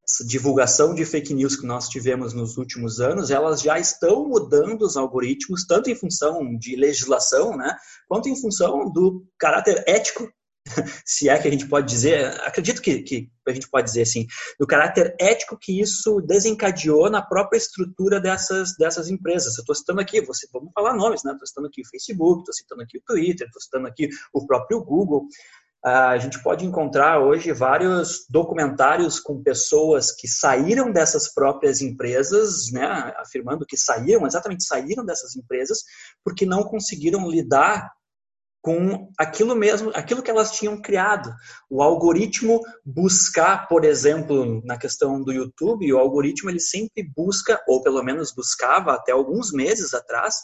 essa, 0.09 0.25
divulgação 0.25 0.95
de 0.95 1.05
fake 1.05 1.35
news 1.35 1.57
que 1.57 1.67
nós 1.67 1.89
tivemos 1.89 2.33
nos 2.33 2.57
últimos 2.57 3.01
anos, 3.01 3.31
elas 3.31 3.61
já 3.61 3.77
estão 3.79 4.29
mudando 4.29 4.83
os 4.83 4.97
algoritmos, 4.97 5.67
tanto 5.67 5.91
em 5.91 5.97
função 5.97 6.57
de 6.57 6.77
legislação, 6.77 7.57
né, 7.57 7.77
quanto 8.07 8.29
em 8.29 8.41
função 8.41 8.89
do 8.89 9.27
caráter 9.37 9.83
ético 9.87 10.33
se 11.05 11.29
é 11.29 11.39
que 11.39 11.49
a 11.49 11.51
gente 11.51 11.67
pode 11.67 11.89
dizer, 11.89 12.41
acredito 12.43 12.81
que, 12.81 13.03
que, 13.03 13.31
a 13.47 13.53
gente 13.53 13.69
pode 13.69 13.87
dizer 13.87 14.03
assim, 14.03 14.27
do 14.59 14.67
caráter 14.67 15.15
ético 15.19 15.59
que 15.59 15.81
isso 15.81 16.21
desencadeou 16.21 17.11
na 17.11 17.21
própria 17.21 17.59
estrutura 17.59 18.21
dessas, 18.21 18.77
dessas 18.77 19.09
empresas. 19.09 19.57
Eu 19.57 19.63
estou 19.63 19.75
citando 19.75 20.01
aqui, 20.01 20.21
você, 20.21 20.47
vamos 20.53 20.73
falar 20.73 20.95
nomes, 20.95 21.23
né? 21.25 21.33
Estou 21.33 21.47
citando 21.47 21.67
aqui 21.67 21.83
o 21.83 21.89
Facebook, 21.89 22.41
estou 22.41 22.55
citando 22.55 22.83
aqui 22.83 22.99
o 22.99 23.03
Twitter, 23.05 23.47
estou 23.47 23.61
citando 23.61 23.87
aqui 23.89 24.09
o 24.33 24.47
próprio 24.47 24.83
Google. 24.83 25.27
Uh, 25.85 26.15
a 26.15 26.19
gente 26.19 26.41
pode 26.41 26.65
encontrar 26.65 27.19
hoje 27.19 27.51
vários 27.51 28.25
documentários 28.31 29.19
com 29.19 29.43
pessoas 29.43 30.13
que 30.13 30.29
saíram 30.29 30.93
dessas 30.93 31.35
próprias 31.35 31.83
empresas, 31.83 32.71
né, 32.71 33.13
afirmando 33.17 33.67
que 33.67 33.77
saíram, 33.77 34.25
exatamente 34.25 34.63
saíram 34.63 35.05
dessas 35.05 35.35
empresas, 35.35 35.81
porque 36.25 36.47
não 36.47 36.63
conseguiram 36.63 37.29
lidar 37.29 37.91
com 38.63 39.09
aquilo 39.19 39.57
mesmo, 39.57 39.91
aquilo 39.93 40.23
que 40.23 40.31
elas 40.31 40.53
tinham 40.53 40.81
criado. 40.81 41.35
O 41.69 41.83
algoritmo 41.83 42.61
buscar, 42.87 43.67
por 43.67 43.85
exemplo, 43.85 44.63
na 44.65 44.79
questão 44.79 45.21
do 45.23 45.33
YouTube, 45.33 45.93
o 45.93 45.99
algoritmo 45.99 46.49
ele 46.49 46.61
sempre 46.61 47.03
busca, 47.15 47.61
ou 47.67 47.83
pelo 47.83 48.03
menos 48.05 48.33
buscava 48.33 48.93
até 48.95 49.11
alguns 49.11 49.53
meses 49.53 49.93
atrás, 49.93 50.37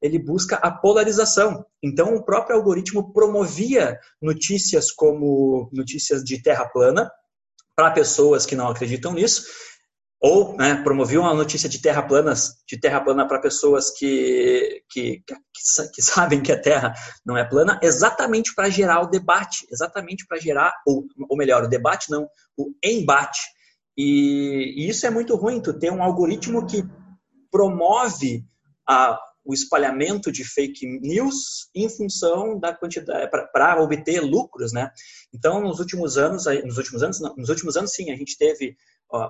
ele 0.00 0.18
busca 0.18 0.56
a 0.56 0.70
polarização. 0.70 1.62
Então, 1.82 2.14
o 2.14 2.24
próprio 2.24 2.56
algoritmo 2.56 3.12
promovia 3.12 3.98
notícias 4.22 4.90
como 4.90 5.68
notícias 5.70 6.24
de 6.24 6.42
terra 6.42 6.66
plana 6.66 7.10
para 7.76 7.90
pessoas 7.90 8.46
que 8.46 8.56
não 8.56 8.68
acreditam 8.68 9.12
nisso 9.12 9.44
ou 10.20 10.54
né, 10.54 10.74
promoviam 10.82 11.26
a 11.26 11.34
notícia 11.34 11.66
de 11.66 11.80
terra 11.80 12.02
planas, 12.02 12.56
de 12.68 12.78
terra 12.78 13.00
plana 13.00 13.26
para 13.26 13.40
pessoas 13.40 13.90
que, 13.90 14.82
que, 14.90 15.22
que, 15.26 15.34
que, 15.94 16.02
sabem 16.02 16.42
que 16.42 16.52
a 16.52 16.60
Terra 16.60 16.92
não 17.24 17.38
é 17.38 17.48
plana, 17.48 17.80
exatamente 17.82 18.54
para 18.54 18.68
gerar 18.68 19.00
o 19.00 19.06
debate, 19.06 19.66
exatamente 19.72 20.26
para 20.26 20.38
gerar, 20.38 20.74
ou, 20.86 21.06
ou 21.28 21.36
melhor, 21.38 21.64
o 21.64 21.68
debate 21.68 22.10
não, 22.10 22.28
o 22.54 22.70
embate. 22.84 23.40
E, 23.96 24.74
e, 24.76 24.90
isso 24.90 25.06
é 25.06 25.10
muito 25.10 25.34
ruim, 25.36 25.60
tu 25.60 25.72
ter 25.72 25.90
um 25.90 26.02
algoritmo 26.02 26.66
que 26.66 26.84
promove 27.50 28.44
a, 28.86 29.18
o 29.42 29.54
espalhamento 29.54 30.30
de 30.30 30.44
fake 30.44 30.86
news 31.00 31.70
em 31.74 31.88
função 31.88 32.58
da 32.58 32.74
quantidade 32.74 33.30
para 33.30 33.82
obter 33.82 34.20
lucros, 34.20 34.70
né? 34.70 34.90
Então, 35.32 35.62
nos 35.62 35.80
últimos 35.80 36.18
anos, 36.18 36.44
nos 36.64 36.76
últimos 36.76 37.02
anos, 37.02 37.20
não, 37.20 37.34
nos 37.36 37.48
últimos 37.48 37.76
anos 37.76 37.92
sim, 37.92 38.10
a 38.10 38.16
gente 38.16 38.36
teve 38.36 38.76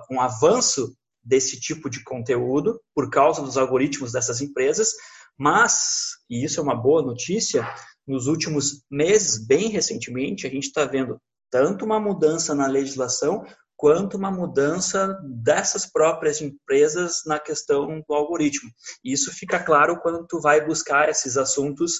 um 0.09 0.19
avanço 0.19 0.95
desse 1.23 1.59
tipo 1.59 1.89
de 1.89 2.03
conteúdo 2.03 2.79
por 2.95 3.09
causa 3.09 3.41
dos 3.41 3.57
algoritmos 3.57 4.11
dessas 4.11 4.41
empresas, 4.41 4.93
mas, 5.37 6.17
e 6.29 6.43
isso 6.43 6.59
é 6.59 6.63
uma 6.63 6.75
boa 6.75 7.01
notícia, 7.01 7.67
nos 8.07 8.27
últimos 8.27 8.83
meses, 8.89 9.45
bem 9.45 9.69
recentemente, 9.69 10.45
a 10.45 10.49
gente 10.49 10.65
está 10.65 10.85
vendo 10.85 11.19
tanto 11.49 11.85
uma 11.85 11.99
mudança 11.99 12.55
na 12.55 12.67
legislação 12.67 13.43
quanto 13.75 14.15
uma 14.15 14.29
mudança 14.29 15.19
dessas 15.23 15.85
próprias 15.91 16.39
empresas 16.39 17.23
na 17.25 17.39
questão 17.39 18.03
do 18.07 18.13
algoritmo. 18.13 18.69
E 19.03 19.11
isso 19.11 19.31
fica 19.33 19.59
claro 19.59 19.99
quando 19.99 20.25
tu 20.27 20.39
vai 20.39 20.63
buscar 20.63 21.09
esses 21.09 21.35
assuntos 21.35 21.93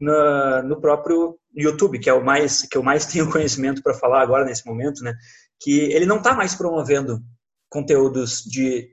no, 0.00 0.62
no 0.64 0.80
próprio 0.80 1.38
YouTube, 1.54 2.00
que 2.00 2.10
é 2.10 2.12
o 2.12 2.24
mais 2.24 2.62
que 2.62 2.76
eu 2.76 2.82
mais 2.82 3.06
tenho 3.06 3.30
conhecimento 3.30 3.82
para 3.82 3.94
falar 3.94 4.22
agora 4.22 4.44
nesse 4.44 4.66
momento, 4.66 5.04
né? 5.04 5.14
Que 5.60 5.80
ele 5.92 6.06
não 6.06 6.18
está 6.18 6.34
mais 6.34 6.54
promovendo 6.54 7.20
conteúdos 7.68 8.42
de 8.42 8.88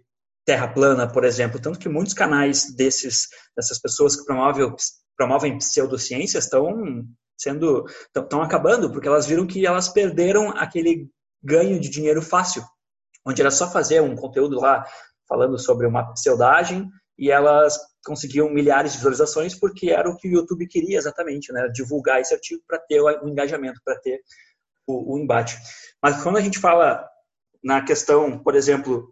terra 0.46 0.68
plana, 0.68 1.12
por 1.12 1.26
exemplo, 1.26 1.60
tanto 1.60 1.80
que 1.80 1.90
muitos 1.90 2.14
canais 2.14 2.74
desses 2.76 3.28
dessas 3.56 3.80
pessoas 3.80 4.16
que 4.16 4.26
promovem 4.26 4.74
promovem 5.18 5.58
pseudociências 5.58 6.46
estão 6.46 7.04
sendo 7.38 7.86
estão 8.16 8.42
acabando 8.42 8.92
porque 8.92 9.08
elas 9.08 9.26
viram 9.26 9.46
que 9.46 9.66
elas 9.66 9.90
perderam 9.90 10.52
aquele 10.52 11.10
ganho 11.44 11.80
de 11.80 11.90
dinheiro 11.90 12.22
fácil, 12.22 12.64
onde 13.26 13.42
era 13.42 13.52
só 13.52 13.70
fazer 13.70 14.02
um 14.02 14.16
conteúdo 14.16 14.60
lá 14.60 14.86
falando 15.28 15.60
sobre 15.60 15.86
uma 15.86 16.14
pseudagem 16.14 16.90
e 17.18 17.30
elas 17.30 17.78
conseguiam 18.06 18.50
milhares 18.50 18.92
de 18.92 18.98
visualizações 19.00 19.54
porque 19.54 19.90
era 19.90 20.10
o 20.10 20.16
que 20.16 20.30
o 20.30 20.32
YouTube 20.32 20.68
queria 20.68 20.98
exatamente, 20.98 21.52
né? 21.52 21.68
Divulgar 21.74 22.22
esse 22.22 22.34
artigo 22.34 22.62
para 22.66 22.80
ter 22.80 23.02
o 23.02 23.28
engajamento, 23.28 23.82
para 23.84 24.00
ter 24.00 24.22
o, 24.88 25.16
o, 25.16 25.20
embate. 25.20 25.58
Mas 26.02 26.24
quando 26.24 26.38
a 26.38 26.42
gente 26.42 26.60
fala 26.60 27.06
na 27.64 27.84
questão, 27.84 28.40
por 28.40 28.56
exemplo, 28.56 29.10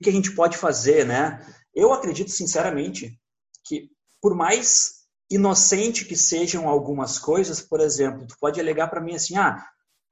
o 0.00 0.04
que 0.04 0.10
a 0.10 0.12
gente 0.12 0.34
pode 0.34 0.56
fazer, 0.56 1.04
né? 1.04 1.44
Eu 1.74 1.92
acredito 1.92 2.30
sinceramente 2.30 3.18
que 3.64 3.90
por 4.22 4.34
mais 4.34 4.98
inocente 5.30 6.04
que 6.04 6.16
sejam 6.16 6.68
algumas 6.68 7.18
coisas, 7.18 7.60
por 7.60 7.80
exemplo, 7.80 8.26
tu 8.26 8.36
pode 8.40 8.60
alegar 8.60 8.88
para 8.88 9.00
mim 9.00 9.14
assim, 9.14 9.36
ah, 9.36 9.62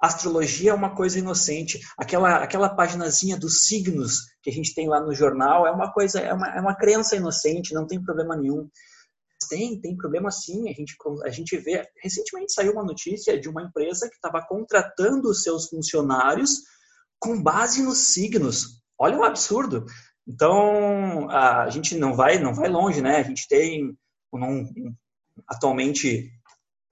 astrologia 0.00 0.72
é 0.72 0.74
uma 0.74 0.94
coisa 0.94 1.18
inocente. 1.18 1.80
Aquela, 1.98 2.36
aquela 2.36 2.68
paginazinha 2.68 3.36
dos 3.36 3.66
signos 3.66 4.26
que 4.42 4.50
a 4.50 4.52
gente 4.52 4.74
tem 4.74 4.88
lá 4.88 5.00
no 5.00 5.14
jornal 5.14 5.66
é 5.66 5.70
uma 5.70 5.92
coisa, 5.92 6.20
é 6.20 6.32
uma, 6.32 6.48
é 6.48 6.60
uma 6.60 6.74
crença 6.74 7.16
inocente, 7.16 7.74
não 7.74 7.86
tem 7.86 8.02
problema 8.02 8.36
nenhum. 8.36 8.68
Tem, 9.48 9.80
tem 9.80 9.96
problema 9.96 10.30
sim. 10.30 10.68
A 10.68 10.72
gente, 10.72 10.96
a 11.24 11.30
gente 11.30 11.56
vê. 11.56 11.86
Recentemente 12.02 12.52
saiu 12.52 12.72
uma 12.72 12.84
notícia 12.84 13.38
de 13.38 13.48
uma 13.48 13.62
empresa 13.62 14.08
que 14.08 14.16
estava 14.16 14.44
contratando 14.46 15.28
os 15.28 15.42
seus 15.42 15.68
funcionários 15.68 16.62
com 17.18 17.42
base 17.42 17.82
nos 17.82 18.12
signos. 18.12 18.82
Olha 18.98 19.18
o 19.18 19.24
absurdo. 19.24 19.84
Então, 20.26 21.30
a 21.30 21.68
gente 21.70 21.96
não 21.96 22.14
vai, 22.14 22.38
não 22.38 22.54
vai 22.54 22.68
longe, 22.68 23.00
né? 23.00 23.18
A 23.18 23.22
gente 23.22 23.46
tem 23.48 23.96
um, 24.32 24.94
atualmente 25.48 26.30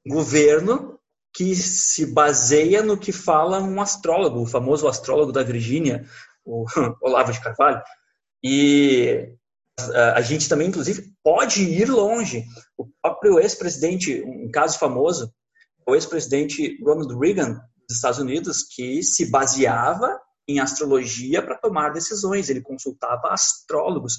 governo 0.07 0.99
que 1.35 1.57
se 1.57 2.13
baseia 2.13 2.83
no 2.83 2.97
que 2.97 3.11
fala 3.11 3.61
um 3.61 3.81
astrólogo, 3.81 4.43
o 4.43 4.47
famoso 4.47 4.87
astrólogo 4.87 5.33
da 5.33 5.43
Virgínia, 5.43 6.07
o 6.45 6.65
Olavo 7.03 7.33
de 7.33 7.41
Carvalho. 7.41 7.83
E 8.43 9.35
a 9.79 10.21
gente 10.21 10.49
também, 10.49 10.69
inclusive, 10.69 11.13
pode 11.23 11.63
ir 11.63 11.91
longe. 11.91 12.45
O 12.77 12.87
próprio 13.03 13.41
ex-presidente, 13.41 14.23
um 14.23 14.51
caso 14.51 14.79
famoso, 14.79 15.33
o 15.87 15.95
ex-presidente 15.95 16.79
Ronald 16.83 17.15
Reagan 17.19 17.61
dos 17.89 17.97
Estados 17.97 18.19
Unidos, 18.19 18.63
que 18.63 19.03
se 19.03 19.31
baseava 19.31 20.19
em 20.49 20.61
astrologia 20.61 21.43
para 21.43 21.59
tomar 21.59 21.91
decisões. 21.91 22.49
Ele 22.49 22.61
consultava 22.61 23.33
astrólogos. 23.33 24.17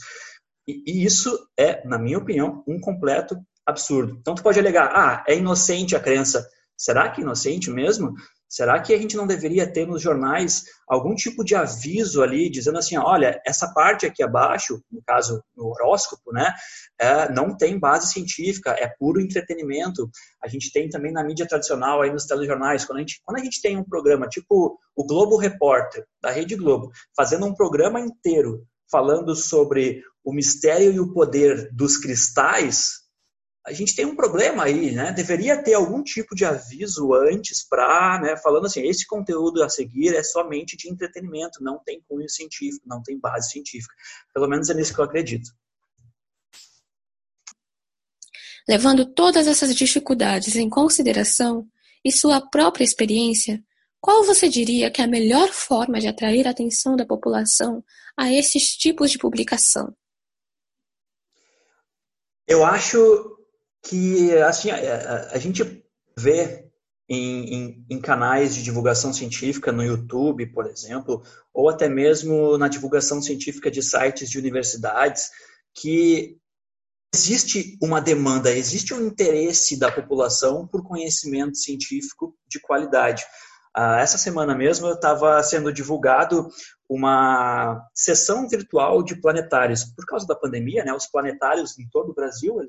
E 0.68 1.06
isso 1.06 1.48
é, 1.58 1.88
na 1.88 1.98
minha 1.98 2.18
opinião, 2.18 2.64
um 2.68 2.80
completo 2.80 3.38
absurdo. 3.66 4.18
Então, 4.20 4.36
tu 4.36 4.44
pode 4.44 4.60
alegar, 4.60 4.92
ah, 4.96 5.24
é 5.28 5.36
inocente 5.36 5.96
a 5.96 6.00
crença 6.00 6.48
Será 6.78 7.10
que 7.10 7.22
inocente 7.22 7.70
mesmo? 7.72 8.14
Será 8.56 8.82
que 8.82 8.94
a 8.94 8.98
gente 8.98 9.18
não 9.18 9.28
deveria 9.28 9.70
ter 9.70 9.86
nos 9.86 10.02
jornais 10.02 10.64
algum 10.88 11.14
tipo 11.14 11.44
de 11.44 11.56
aviso 11.56 12.24
ali, 12.24 12.50
dizendo 12.50 12.78
assim, 12.78 12.96
olha, 12.96 13.42
essa 13.46 13.74
parte 13.74 14.06
aqui 14.06 14.24
abaixo, 14.24 14.82
no 14.90 15.02
caso 15.06 15.44
no 15.54 15.66
horóscopo, 15.66 16.32
né, 16.32 16.54
é, 16.98 17.30
não 17.34 17.58
tem 17.58 17.78
base 17.78 18.14
científica, 18.14 18.72
é 18.72 18.88
puro 18.98 19.20
entretenimento. 19.20 20.10
A 20.42 20.48
gente 20.48 20.72
tem 20.72 20.88
também 20.88 21.12
na 21.12 21.22
mídia 21.22 21.46
tradicional, 21.46 22.02
aí 22.02 22.10
nos 22.10 22.26
telejornais, 22.26 22.86
quando 22.86 23.00
a 23.00 23.02
gente, 23.02 23.20
quando 23.26 23.42
a 23.42 23.44
gente 23.44 23.62
tem 23.62 23.76
um 23.76 23.84
programa 23.84 24.26
tipo 24.26 24.80
o 24.96 25.06
Globo 25.06 25.36
Repórter, 25.36 26.06
da 26.22 26.32
Rede 26.32 26.56
Globo, 26.56 26.92
fazendo 27.14 27.46
um 27.46 27.54
programa 27.54 28.00
inteiro 28.00 28.66
falando 28.90 29.36
sobre 29.36 30.02
o 30.24 30.32
mistério 30.32 30.94
e 30.94 31.00
o 31.02 31.12
poder 31.12 31.70
dos 31.74 31.98
cristais, 31.98 33.05
a 33.66 33.74
gente 33.74 33.96
tem 33.96 34.06
um 34.06 34.16
problema 34.16 34.66
aí, 34.66 34.92
né? 34.92 35.12
Deveria 35.12 35.62
ter 35.62 35.74
algum 35.74 36.04
tipo 36.04 36.36
de 36.36 36.46
aviso 36.46 37.16
antes 37.16 37.68
para, 37.68 38.22
né, 38.22 38.38
falando 38.38 38.68
assim, 38.68 38.88
esse 38.88 39.08
conteúdo 39.08 39.64
a 39.64 39.70
seguir 39.70 40.14
é 40.16 40.22
somente 40.22 40.78
de 40.78 40.88
entretenimento, 40.88 41.64
não 41.64 41.80
tem 41.84 42.00
cunho 42.08 42.30
científico, 42.30 42.88
não 42.88 43.02
tem 43.02 43.20
base 43.20 43.50
científica. 43.50 43.94
Pelo 44.32 44.48
menos 44.48 44.70
é 44.70 44.74
nisso 44.76 44.94
que 44.94 45.00
eu 45.00 45.06
acredito. 45.06 45.50
Levando 48.70 49.04
todas 49.06 49.48
essas 49.48 49.76
dificuldades 49.76 50.56
em 50.56 50.70
consideração 50.70 51.68
e 52.04 52.12
sua 52.12 52.40
própria 52.42 52.84
experiência, 52.84 53.64
qual 54.00 54.24
você 54.24 54.48
diria 54.48 54.92
que 54.92 55.02
é 55.02 55.06
a 55.06 55.08
melhor 55.08 55.50
forma 55.50 56.00
de 56.00 56.08
atrair 56.08 56.48
a 56.48 56.52
atenção 56.52 56.96
da 56.96 57.06
população 57.06 57.84
a 58.16 58.32
esses 58.32 58.78
tipos 58.78 59.10
de 59.10 59.18
publicação? 59.18 59.92
Eu 62.48 62.64
acho 62.64 63.35
que 63.86 64.36
assim 64.40 64.72
a, 64.72 65.30
a, 65.32 65.38
gente 65.38 65.84
vê 66.18 66.68
em, 67.08 67.54
em, 67.54 67.86
em, 67.92 68.02
canais 68.02 68.56
de 68.56 68.64
divulgação 68.64 69.14
científica 69.14 69.72
no 69.72 69.84
YouTube, 69.84 70.48
por 70.48 70.66
exemplo, 70.66 71.24
ou 71.54 71.70
até 71.70 71.88
mesmo 71.88 72.58
na 72.58 72.68
divulgação 72.68 73.22
científica 73.22 73.70
de 73.70 73.84
sites 73.84 74.30
de 74.30 74.40
universidades, 74.40 75.30
que 75.74 76.38
existe 77.14 77.78
uma 77.82 78.02
demanda, 78.02 78.52
existe 78.52 78.92
um 78.94 79.06
interesse 79.06 79.78
da 79.78 79.92
população 79.92 80.68
por 80.68 80.84
conhecimento 80.84 81.56
científico 81.56 82.36
de 82.48 82.60
qualidade. 82.60 83.24
Ah, 83.72 84.00
essa 84.00 84.18
semana 84.18 84.56
mesmo 84.56 84.90
estava 84.90 85.42
sendo 85.44 85.72
divulgado 85.72 86.50
uma 86.90 87.88
sessão 87.94 88.48
virtual 88.48 89.04
de 89.04 89.20
planetários. 89.22 89.84
Por 89.84 90.06
causa 90.06 90.26
da 90.26 90.36
pandemia, 90.36 90.84
né, 90.84 90.94
os 90.94 91.06
planetários 91.06 91.78
em 91.78 91.88
todo 91.90 92.12
o 92.12 92.16
Brasil 92.16 92.60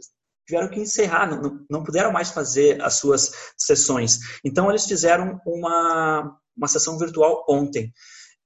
tiveram 0.47 0.69
que 0.69 0.81
encerrar, 0.81 1.27
não, 1.27 1.65
não 1.69 1.83
puderam 1.83 2.13
mais 2.13 2.31
fazer 2.31 2.81
as 2.83 2.95
suas 2.95 3.33
sessões. 3.57 4.19
Então, 4.45 4.71
eles 4.71 4.87
fizeram 4.87 5.41
uma, 5.45 6.39
uma 6.57 6.69
sessão 6.69 6.97
virtual 6.99 7.45
ontem. 7.49 7.93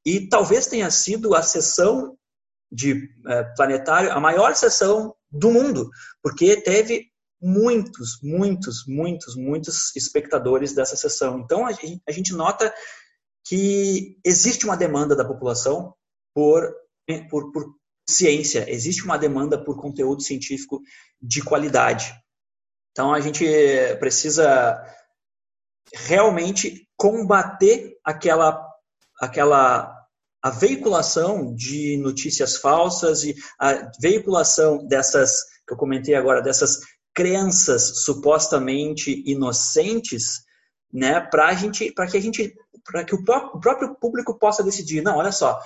E 0.04 0.28
talvez 0.28 0.66
tenha 0.66 0.90
sido 0.90 1.34
a 1.34 1.42
sessão 1.42 2.16
de 2.72 3.08
é, 3.26 3.44
planetário, 3.56 4.12
a 4.12 4.20
maior 4.20 4.54
sessão 4.54 5.14
do 5.30 5.50
mundo, 5.50 5.90
porque 6.22 6.60
teve 6.62 7.10
muitos, 7.40 8.18
muitos, 8.22 8.84
muitos, 8.86 9.36
muitos 9.36 9.94
espectadores 9.96 10.74
dessa 10.74 10.96
sessão. 10.96 11.40
Então, 11.40 11.66
a 11.66 11.72
gente, 11.72 12.02
a 12.08 12.12
gente 12.12 12.32
nota 12.32 12.72
que 13.44 14.18
existe 14.24 14.64
uma 14.64 14.76
demanda 14.76 15.16
da 15.16 15.24
população 15.24 15.94
por, 16.34 16.72
por, 17.28 17.50
por 17.52 17.74
ciência, 18.10 18.64
existe 18.68 19.04
uma 19.04 19.18
demanda 19.18 19.62
por 19.62 19.80
conteúdo 19.80 20.22
científico 20.22 20.80
de 21.20 21.42
qualidade. 21.42 22.12
Então 22.90 23.14
a 23.14 23.20
gente 23.20 23.44
precisa 23.98 24.78
realmente 25.92 26.88
combater 26.96 27.96
aquela 28.04 28.66
aquela 29.20 29.96
a 30.42 30.50
veiculação 30.50 31.54
de 31.54 31.98
notícias 31.98 32.56
falsas 32.56 33.24
e 33.24 33.34
a 33.58 33.90
veiculação 34.00 34.86
dessas 34.86 35.32
que 35.66 35.74
eu 35.74 35.76
comentei 35.76 36.14
agora 36.14 36.40
dessas 36.40 36.80
crenças 37.14 38.04
supostamente 38.04 39.22
inocentes, 39.26 40.42
né, 40.92 41.20
para 41.20 41.52
gente, 41.54 41.92
para 41.92 42.06
que 42.06 42.16
a 42.16 42.20
gente, 42.20 42.54
para 42.84 43.04
que 43.04 43.14
o 43.14 43.22
próprio 43.22 43.94
público 43.96 44.38
possa 44.38 44.62
decidir, 44.62 45.02
não, 45.02 45.18
olha 45.18 45.32
só, 45.32 45.60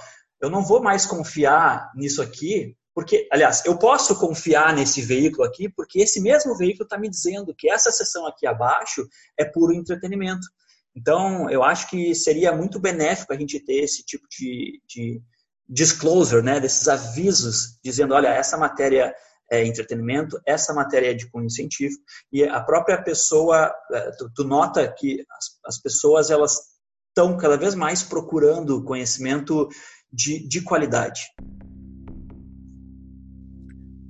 eu 0.45 0.51
não 0.51 0.63
vou 0.63 0.83
mais 0.83 1.07
confiar 1.07 1.91
nisso 1.95 2.21
aqui, 2.21 2.77
porque, 2.95 3.27
aliás, 3.33 3.65
eu 3.65 3.77
posso 3.77 4.19
confiar 4.21 4.75
nesse 4.75 5.03
veículo 5.03 5.43
aqui, 5.43 5.69
porque 5.69 6.01
esse 6.01 6.21
mesmo 6.21 6.57
veículo 6.57 6.85
está 6.85 6.97
me 6.99 7.09
dizendo 7.09 7.55
que 7.57 7.69
essa 7.69 7.91
sessão 7.91 8.27
aqui 8.27 8.47
abaixo 8.47 9.09
é 9.37 9.45
puro 9.45 9.73
entretenimento. 9.73 10.47
Então, 10.95 11.51
eu 11.51 11.65
acho 11.65 11.89
que 11.89 12.15
seria 12.15 12.53
muito 12.53 12.79
benéfico 12.79 13.33
a 13.33 13.37
gente 13.37 13.59
ter 13.59 13.83
esse 13.83 14.05
tipo 14.05 14.25
de, 14.31 14.81
de 14.87 15.21
disclosure, 15.69 16.43
né, 16.43 16.61
desses 16.61 16.87
avisos, 16.87 17.79
dizendo, 17.83 18.15
olha, 18.15 18.29
essa 18.29 18.57
matéria 18.57 19.13
é 19.51 19.65
entretenimento, 19.65 20.41
essa 20.47 20.73
matéria 20.73 21.11
é 21.11 21.15
de 21.15 21.29
cunho 21.31 21.51
científico, 21.51 22.05
e 22.33 22.45
a 22.45 22.61
própria 22.61 23.03
pessoa, 23.03 23.75
é, 23.93 24.11
tu, 24.13 24.31
tu 24.35 24.45
nota 24.45 24.87
que 24.87 25.25
as, 25.37 25.75
as 25.75 25.83
pessoas, 25.83 26.31
elas 26.31 26.75
estão 27.15 27.37
cada 27.37 27.57
vez 27.57 27.77
mais 27.77 28.03
procurando 28.03 28.83
conhecimento 28.83 29.69
de, 30.15 30.47
de 30.47 30.61
qualidade. 30.63 31.21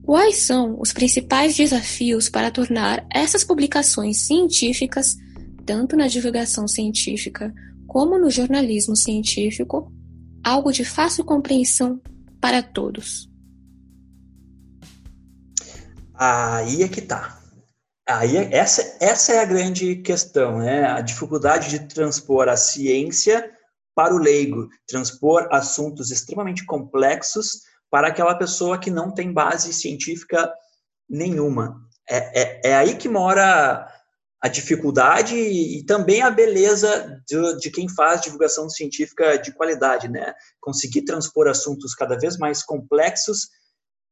Quais 0.05 0.37
são 0.37 0.79
os 0.79 0.93
principais 0.93 1.57
desafios 1.57 2.29
para 2.29 2.51
tornar 2.51 3.07
essas 3.11 3.43
publicações 3.43 4.27
científicas, 4.27 5.17
tanto 5.65 5.97
na 5.97 6.07
divulgação 6.07 6.69
científica 6.69 7.53
como 7.87 8.19
no 8.19 8.31
jornalismo 8.31 8.95
científico, 8.95 9.91
algo 10.45 10.73
de 10.73 10.85
fácil 10.85 11.25
compreensão 11.25 12.01
para 12.39 12.63
todos? 12.63 13.31
Aí 16.13 16.83
é 16.83 16.89
que 16.89 17.01
tá. 17.01 17.41
Aí 18.07 18.37
é, 18.37 18.55
essa, 18.55 18.99
essa 19.01 19.33
é 19.33 19.39
a 19.39 19.45
grande 19.47 19.97
questão, 19.97 20.59
né? 20.59 20.85
A 20.85 21.01
dificuldade 21.01 21.71
de 21.71 21.81
transpor 21.87 22.49
a 22.49 22.57
ciência 22.57 23.51
para 23.95 24.15
o 24.15 24.19
leigo, 24.19 24.69
transpor 24.87 25.49
assuntos 25.51 26.11
extremamente 26.11 26.65
complexos 26.65 27.63
para 27.91 28.09
aquela 28.09 28.35
pessoa 28.35 28.79
que 28.79 28.91
não 28.91 29.13
tem 29.13 29.33
base 29.33 29.73
científica 29.73 30.53
nenhuma. 31.09 31.81
É, 32.09 32.43
é, 32.43 32.71
é 32.71 32.75
aí 32.75 32.97
que 32.97 33.09
mora 33.09 33.89
a 34.45 34.49
dificuldade 34.49 35.35
e, 35.35 35.83
também 35.87 36.21
a 36.21 36.31
beleza 36.31 37.19
de, 37.27 37.59
de, 37.59 37.71
quem 37.71 37.89
faz 37.89 38.21
divulgação 38.21 38.69
científica 38.69 39.39
de 39.39 39.53
qualidade, 39.53 40.07
né? 40.07 40.35
Conseguir 40.61 41.07
transpor 41.07 41.49
assuntos 41.49 41.95
cada 41.95 42.19
vez 42.19 42.37
mais 42.37 42.63
complexos 42.63 43.49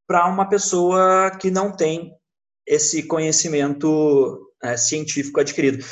para 0.07 0.27
uma 0.27 0.49
pessoa 0.49 1.31
que 1.39 1.51
não 1.51 1.77
tem 1.77 2.15
esse 2.67 3.03
conhecimento 3.03 4.51
é, 4.63 4.75
científico 4.77 5.39
adquirido. 5.39 5.85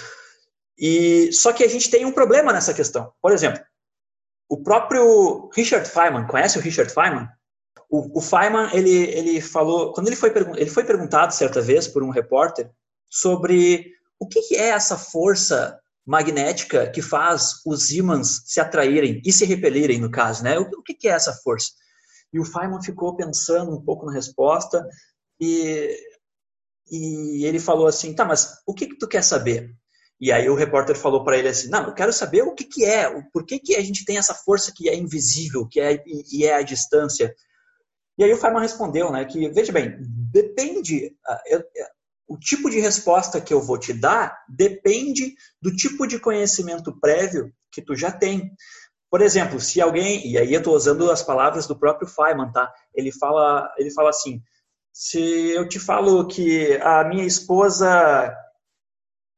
E 0.79 1.31
só 1.33 1.53
que 1.53 1.63
a 1.63 1.69
gente 1.69 1.91
tem 1.91 2.07
um 2.07 2.13
problema 2.13 2.51
nessa 2.51 2.73
questão. 2.73 3.13
Por 3.21 3.33
exemplo, 3.33 3.63
o 4.51 4.61
próprio 4.65 5.49
Richard 5.55 5.89
Feynman, 5.89 6.27
conhece 6.27 6.59
o 6.59 6.61
Richard 6.61 6.93
Feynman? 6.93 7.29
O, 7.89 8.19
o 8.19 8.21
Feynman, 8.21 8.69
ele, 8.73 8.91
ele 8.91 9.41
falou, 9.41 9.93
quando 9.93 10.09
ele 10.09 10.17
foi, 10.17 10.33
ele 10.57 10.69
foi 10.69 10.83
perguntado 10.83 11.33
certa 11.33 11.61
vez 11.61 11.87
por 11.87 12.03
um 12.03 12.11
repórter 12.11 12.69
sobre 13.09 13.93
o 14.19 14.27
que, 14.27 14.57
é 14.57 14.71
essa 14.71 14.99
força 14.99 15.79
magnética 16.05 16.91
que 16.91 17.01
faz 17.01 17.63
os 17.65 17.91
ímãs 17.93 18.43
se 18.45 18.61
atraírem 18.61 19.23
e 19.25 19.33
se 19.33 19.45
repelirem, 19.45 20.01
no 20.01 20.11
caso, 20.11 20.43
né? 20.43 20.59
O, 20.59 20.63
o 20.63 20.83
que, 20.83 20.95
que 20.95 21.09
é 21.09 21.13
essa 21.13 21.33
força? 21.33 21.71
E 22.33 22.41
o 22.41 22.45
Feynman 22.45 22.83
ficou 22.83 23.17
pensando 23.17 23.73
um 23.73 23.81
pouco 23.81 24.05
na 24.05 24.13
resposta 24.13 24.85
e, 25.41 25.97
e 26.91 27.47
ele 27.47 27.61
falou 27.61 27.87
assim, 27.87 28.15
tá, 28.15 28.25
mas 28.25 28.61
o 28.67 28.75
que, 28.75 28.89
que 28.89 28.99
tu 28.99 29.07
quer 29.07 29.23
saber? 29.23 29.73
E 30.21 30.31
aí 30.31 30.51
o 30.51 30.55
repórter 30.55 30.97
falou 30.97 31.25
para 31.25 31.39
ele 31.39 31.49
assim, 31.49 31.69
não, 31.69 31.87
eu 31.87 31.95
quero 31.95 32.13
saber 32.13 32.43
o 32.43 32.55
que, 32.55 32.65
que 32.65 32.85
é, 32.85 33.09
o, 33.09 33.25
por 33.33 33.47
que, 33.47 33.59
que 33.59 33.75
a 33.75 33.81
gente 33.81 34.05
tem 34.05 34.19
essa 34.19 34.35
força 34.35 34.71
que 34.75 34.89
é 34.89 34.95
invisível, 34.95 35.67
que 35.67 35.81
é, 35.81 36.03
e, 36.07 36.45
é 36.45 36.55
a 36.55 36.63
distância. 36.63 37.35
E 38.19 38.25
aí 38.25 38.33
o 38.33 38.37
Feynman 38.37 38.61
respondeu, 38.61 39.11
né, 39.11 39.25
que, 39.25 39.49
veja 39.49 39.73
bem, 39.73 39.97
depende, 40.31 41.17
ah, 41.27 41.43
eu, 41.47 41.65
o 42.29 42.39
tipo 42.39 42.69
de 42.69 42.79
resposta 42.79 43.41
que 43.41 43.53
eu 43.53 43.63
vou 43.63 43.79
te 43.79 43.95
dar 43.95 44.45
depende 44.49 45.35
do 45.61 45.75
tipo 45.75 46.07
de 46.07 46.21
conhecimento 46.21 46.97
prévio 47.01 47.51
que 47.73 47.81
tu 47.81 47.97
já 47.97 48.13
tem. 48.13 48.53
Por 49.11 49.23
exemplo, 49.23 49.59
se 49.59 49.81
alguém, 49.81 50.31
e 50.31 50.39
aí 50.39 50.53
eu 50.53 50.59
estou 50.59 50.77
usando 50.77 51.11
as 51.11 51.23
palavras 51.23 51.67
do 51.67 51.77
próprio 51.77 52.07
Feynman, 52.07 52.53
tá? 52.53 52.73
Ele 52.95 53.11
fala, 53.11 53.69
ele 53.79 53.91
fala 53.91 54.11
assim, 54.11 54.41
se 54.93 55.19
eu 55.19 55.69
te 55.69 55.81
falo 55.81 56.27
que 56.29 56.77
a 56.83 57.03
minha 57.05 57.25
esposa 57.25 58.33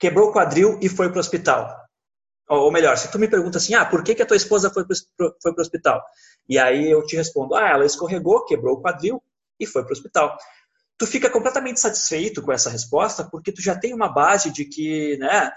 quebrou 0.03 0.31
o 0.31 0.33
quadril 0.33 0.81
e 0.83 0.89
foi 0.89 1.09
para 1.11 1.19
o 1.19 1.21
hospital, 1.21 1.81
ou 2.49 2.73
melhor, 2.73 2.99
se 2.99 3.09
tu 3.09 3.21
me 3.21 3.29
pergunta 3.29 3.59
assim, 3.59 3.73
ah, 3.75 3.85
por 3.85 4.03
que, 4.03 4.17
que 4.17 4.23
a 4.23 4.27
tua 4.27 4.37
esposa 4.37 4.69
foi 4.69 4.85
para 4.85 5.55
o 5.57 5.61
hospital? 5.61 6.03
E 6.49 6.59
aí 6.59 6.91
eu 6.91 7.07
te 7.07 7.15
respondo, 7.15 7.55
ah, 7.55 7.69
ela 7.69 7.87
escorregou, 7.87 8.45
quebrou 8.45 8.75
o 8.75 8.83
quadril 8.83 9.23
e 9.61 9.65
foi 9.65 9.85
para 9.85 9.91
o 9.91 9.93
hospital. 9.93 10.37
Tu 10.99 11.07
fica 11.07 11.31
completamente 11.31 11.79
satisfeito 11.79 12.43
com 12.43 12.51
essa 12.51 12.69
resposta, 12.69 13.23
porque 13.23 13.53
tu 13.53 13.63
já 13.63 13.79
tem 13.79 13.95
uma 13.95 14.09
base 14.09 14.51
de 14.51 14.65
que, 14.65 15.17
né, 15.19 15.53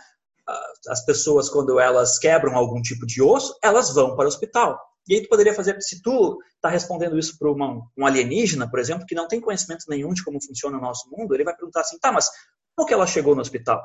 as 0.89 1.03
pessoas, 1.03 1.49
quando 1.49 1.79
elas 1.79 2.19
quebram 2.19 2.55
algum 2.55 2.79
tipo 2.83 3.07
de 3.07 3.23
osso, 3.23 3.57
elas 3.63 3.91
vão 3.95 4.15
para 4.15 4.25
o 4.25 4.27
hospital. 4.27 4.79
E 5.07 5.15
aí 5.15 5.23
tu 5.23 5.27
poderia 5.27 5.55
fazer, 5.55 5.81
se 5.81 6.03
tu 6.03 6.37
está 6.53 6.69
respondendo 6.69 7.17
isso 7.17 7.35
para 7.39 7.51
um 7.51 8.05
alienígena, 8.05 8.69
por 8.69 8.77
exemplo, 8.79 9.07
que 9.07 9.15
não 9.15 9.27
tem 9.27 9.41
conhecimento 9.41 9.85
nenhum 9.89 10.13
de 10.13 10.23
como 10.23 10.39
funciona 10.39 10.77
o 10.77 10.81
nosso 10.81 11.09
mundo, 11.09 11.33
ele 11.33 11.43
vai 11.43 11.55
perguntar 11.55 11.81
assim, 11.81 11.97
tá, 11.97 12.11
mas 12.11 12.29
como 12.75 12.87
que 12.87 12.93
ela 12.93 13.07
chegou 13.07 13.33
no 13.33 13.41
hospital? 13.41 13.83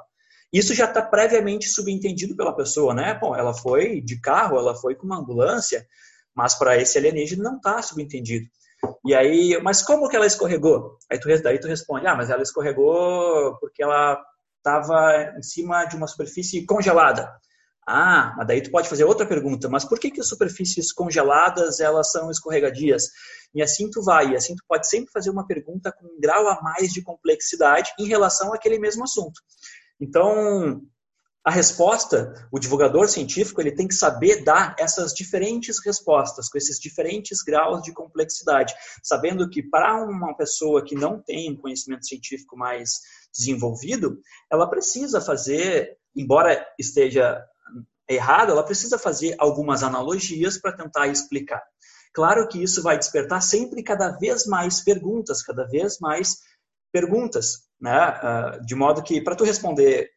Isso 0.53 0.75
já 0.75 0.87
está 0.87 1.01
previamente 1.01 1.69
subentendido 1.69 2.37
pela 2.37 2.55
pessoa, 2.55 2.93
né? 2.93 3.15
Bom, 3.15 3.37
ela 3.37 3.55
foi 3.55 4.01
de 4.01 4.21
carro, 4.21 4.59
ela 4.59 4.75
foi 4.75 4.95
com 4.95 5.07
uma 5.07 5.19
ambulância, 5.19 5.87
mas 6.35 6.55
para 6.55 6.77
esse 6.77 6.99
alienígena 6.99 7.45
não 7.45 7.57
está 7.57 7.81
subentendido. 7.83 8.47
E 9.05 9.15
aí, 9.15 9.61
mas 9.63 9.83
como 9.83 10.09
que 10.09 10.17
ela 10.17 10.27
escorregou? 10.27 10.97
Aí 11.11 11.19
tu, 11.21 11.29
daí 11.43 11.59
tu 11.61 11.69
responde, 11.69 12.07
ah, 12.07 12.17
mas 12.17 12.31
ela 12.31 12.43
escorregou 12.43 13.57
porque 13.61 13.83
ela 13.83 14.21
estava 14.57 15.35
em 15.39 15.43
cima 15.43 15.85
de 15.85 15.97
uma 15.97 16.07
superfície 16.07 16.65
congelada. 16.65 17.31
Ah, 17.87 18.35
mas 18.37 18.47
daí 18.47 18.63
tu 18.63 18.71
pode 18.71 18.89
fazer 18.89 19.05
outra 19.05 19.27
pergunta, 19.27 19.69
mas 19.69 19.85
por 19.85 19.99
que 19.99 20.11
que 20.11 20.21
as 20.21 20.29
superfícies 20.29 20.93
congeladas 20.93 21.81
elas 21.81 22.11
são 22.11 22.31
escorregadias? 22.31 23.09
E 23.55 23.63
assim 23.63 23.91
tu 23.91 24.03
vai, 24.03 24.31
e 24.31 24.37
assim 24.37 24.55
tu 24.55 24.63
pode 24.69 24.89
sempre 24.89 25.11
fazer 25.11 25.31
uma 25.31 25.47
pergunta 25.47 25.91
com 25.91 26.07
um 26.07 26.21
grau 26.21 26.47
a 26.47 26.61
mais 26.63 26.93
de 26.93 27.03
complexidade 27.03 27.93
em 27.99 28.07
relação 28.07 28.55
àquele 28.55 28.79
mesmo 28.79 29.03
assunto. 29.03 29.41
Então, 30.01 30.83
a 31.45 31.51
resposta, 31.51 32.35
o 32.53 32.59
divulgador 32.59 33.09
científico, 33.09 33.61
ele 33.61 33.73
tem 33.73 33.89
que 33.89 33.95
saber 33.95 34.45
dar 34.45 34.77
essas 34.79 35.13
diferentes 35.15 35.79
respostas, 35.85 36.49
com 36.49 36.59
esses 36.59 36.79
diferentes 36.79 37.43
graus 37.43 37.83
de 37.83 37.93
complexidade, 37.93 38.75
sabendo 39.03 39.49
que 39.49 39.63
para 39.63 40.05
uma 40.05 40.37
pessoa 40.37 40.85
que 40.85 40.95
não 40.95 41.23
tem 41.23 41.51
um 41.51 41.57
conhecimento 41.57 42.07
científico 42.07 42.57
mais 42.57 43.01
desenvolvido, 43.35 44.19
ela 44.51 44.69
precisa 44.69 45.21
fazer, 45.21 45.97
embora 46.15 46.67
esteja 46.79 47.43
errado, 48.09 48.53
ela 48.53 48.65
precisa 48.65 48.99
fazer 48.99 49.35
algumas 49.39 49.83
analogias 49.83 50.59
para 50.59 50.77
tentar 50.77 51.07
explicar. 51.07 51.63
Claro 52.13 52.49
que 52.49 52.63
isso 52.63 52.83
vai 52.83 52.99
despertar 52.99 53.41
sempre 53.41 53.83
cada 53.83 54.11
vez 54.11 54.45
mais 54.45 54.81
perguntas, 54.81 55.43
cada 55.43 55.65
vez 55.65 55.99
mais 56.01 56.39
perguntas, 56.93 57.69
né? 57.81 57.93
Ah, 57.93 58.59
de 58.65 58.75
modo 58.75 59.03
que, 59.03 59.21
para 59.21 59.37
tu 59.37 59.45
responder 59.45 60.11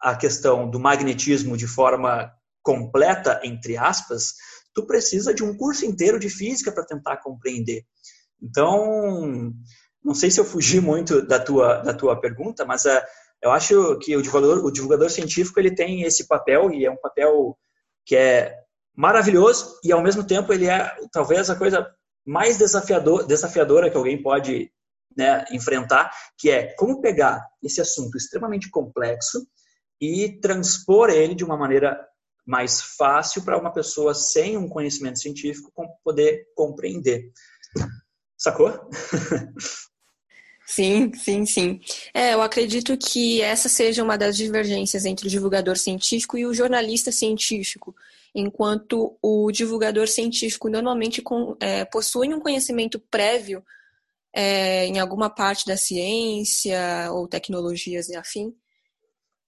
a 0.00 0.16
questão 0.16 0.68
do 0.68 0.80
magnetismo 0.80 1.56
de 1.56 1.66
forma 1.66 2.32
completa, 2.62 3.40
entre 3.44 3.76
aspas, 3.76 4.34
tu 4.74 4.86
precisa 4.86 5.34
de 5.34 5.44
um 5.44 5.56
curso 5.56 5.84
inteiro 5.84 6.18
de 6.18 6.28
física 6.28 6.72
para 6.72 6.84
tentar 6.84 7.18
compreender. 7.18 7.84
Então, 8.40 9.52
não 10.02 10.14
sei 10.14 10.30
se 10.30 10.40
eu 10.40 10.44
fugi 10.44 10.80
muito 10.80 11.22
da 11.22 11.38
tua, 11.38 11.76
da 11.82 11.94
tua 11.94 12.20
pergunta, 12.20 12.64
mas 12.64 12.84
uh, 12.84 13.00
eu 13.40 13.52
acho 13.52 13.98
que 13.98 14.16
o 14.16 14.22
divulgador, 14.22 14.64
o 14.64 14.70
divulgador 14.70 15.10
científico 15.10 15.60
ele 15.60 15.74
tem 15.74 16.02
esse 16.02 16.26
papel 16.26 16.72
e 16.72 16.84
é 16.84 16.90
um 16.90 16.96
papel 16.96 17.56
que 18.04 18.16
é 18.16 18.56
maravilhoso 18.94 19.78
e 19.84 19.92
ao 19.92 20.02
mesmo 20.02 20.24
tempo 20.24 20.52
ele 20.52 20.66
é 20.66 20.92
talvez 21.12 21.48
a 21.48 21.56
coisa 21.56 21.88
mais 22.26 22.58
desafiador, 22.58 23.24
desafiadora 23.24 23.90
que 23.90 23.96
alguém 23.96 24.20
pode 24.20 24.70
né, 25.16 25.44
enfrentar, 25.50 26.10
que 26.38 26.50
é 26.50 26.74
como 26.74 27.00
pegar 27.00 27.44
esse 27.62 27.80
assunto 27.80 28.16
extremamente 28.16 28.70
complexo 28.70 29.46
e 30.00 30.40
transpor 30.40 31.10
ele 31.10 31.34
de 31.34 31.44
uma 31.44 31.56
maneira 31.56 31.98
mais 32.44 32.80
fácil 32.80 33.44
para 33.44 33.58
uma 33.58 33.72
pessoa 33.72 34.14
sem 34.14 34.56
um 34.56 34.68
conhecimento 34.68 35.20
científico 35.20 35.72
poder 36.04 36.46
compreender. 36.54 37.30
Sacou? 38.36 38.72
Sim, 40.66 41.12
sim, 41.14 41.44
sim. 41.44 41.80
É, 42.14 42.32
eu 42.32 42.40
acredito 42.40 42.96
que 42.96 43.42
essa 43.42 43.68
seja 43.68 44.02
uma 44.02 44.16
das 44.16 44.36
divergências 44.36 45.04
entre 45.04 45.26
o 45.26 45.30
divulgador 45.30 45.76
científico 45.76 46.38
e 46.38 46.46
o 46.46 46.54
jornalista 46.54 47.12
científico, 47.12 47.94
enquanto 48.34 49.16
o 49.20 49.52
divulgador 49.52 50.08
científico 50.08 50.70
normalmente 50.70 51.20
com, 51.20 51.56
é, 51.60 51.84
possui 51.84 52.32
um 52.32 52.40
conhecimento 52.40 52.98
prévio 52.98 53.62
é, 54.34 54.86
em 54.86 54.98
alguma 54.98 55.28
parte 55.28 55.66
da 55.66 55.76
ciência 55.76 57.10
ou 57.12 57.28
tecnologias 57.28 58.08
e 58.08 58.16
afim, 58.16 58.54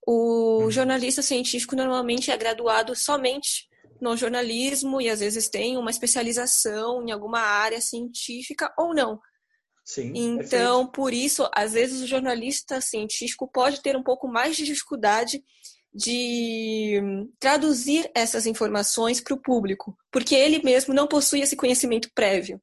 o 0.06 0.64
uhum. 0.64 0.70
jornalista 0.70 1.22
científico 1.22 1.74
normalmente 1.74 2.30
é 2.30 2.36
graduado 2.36 2.94
somente 2.94 3.66
no 4.00 4.16
jornalismo 4.16 5.00
e 5.00 5.08
às 5.08 5.20
vezes 5.20 5.48
tem 5.48 5.78
uma 5.78 5.90
especialização 5.90 7.02
em 7.02 7.10
alguma 7.10 7.40
área 7.40 7.80
científica 7.80 8.72
ou 8.76 8.94
não. 8.94 9.18
Sim, 9.84 10.12
então, 10.14 10.86
perfeito. 10.86 10.92
por 10.92 11.12
isso, 11.12 11.48
às 11.54 11.72
vezes 11.72 12.00
o 12.00 12.06
jornalista 12.06 12.80
científico 12.80 13.50
pode 13.50 13.82
ter 13.82 13.96
um 13.96 14.02
pouco 14.02 14.26
mais 14.26 14.56
de 14.56 14.64
dificuldade 14.64 15.42
de 15.94 17.00
traduzir 17.38 18.10
essas 18.14 18.46
informações 18.46 19.20
para 19.20 19.34
o 19.34 19.40
público, 19.40 19.96
porque 20.10 20.34
ele 20.34 20.62
mesmo 20.62 20.92
não 20.92 21.06
possui 21.06 21.40
esse 21.40 21.54
conhecimento 21.54 22.10
prévio. 22.14 22.60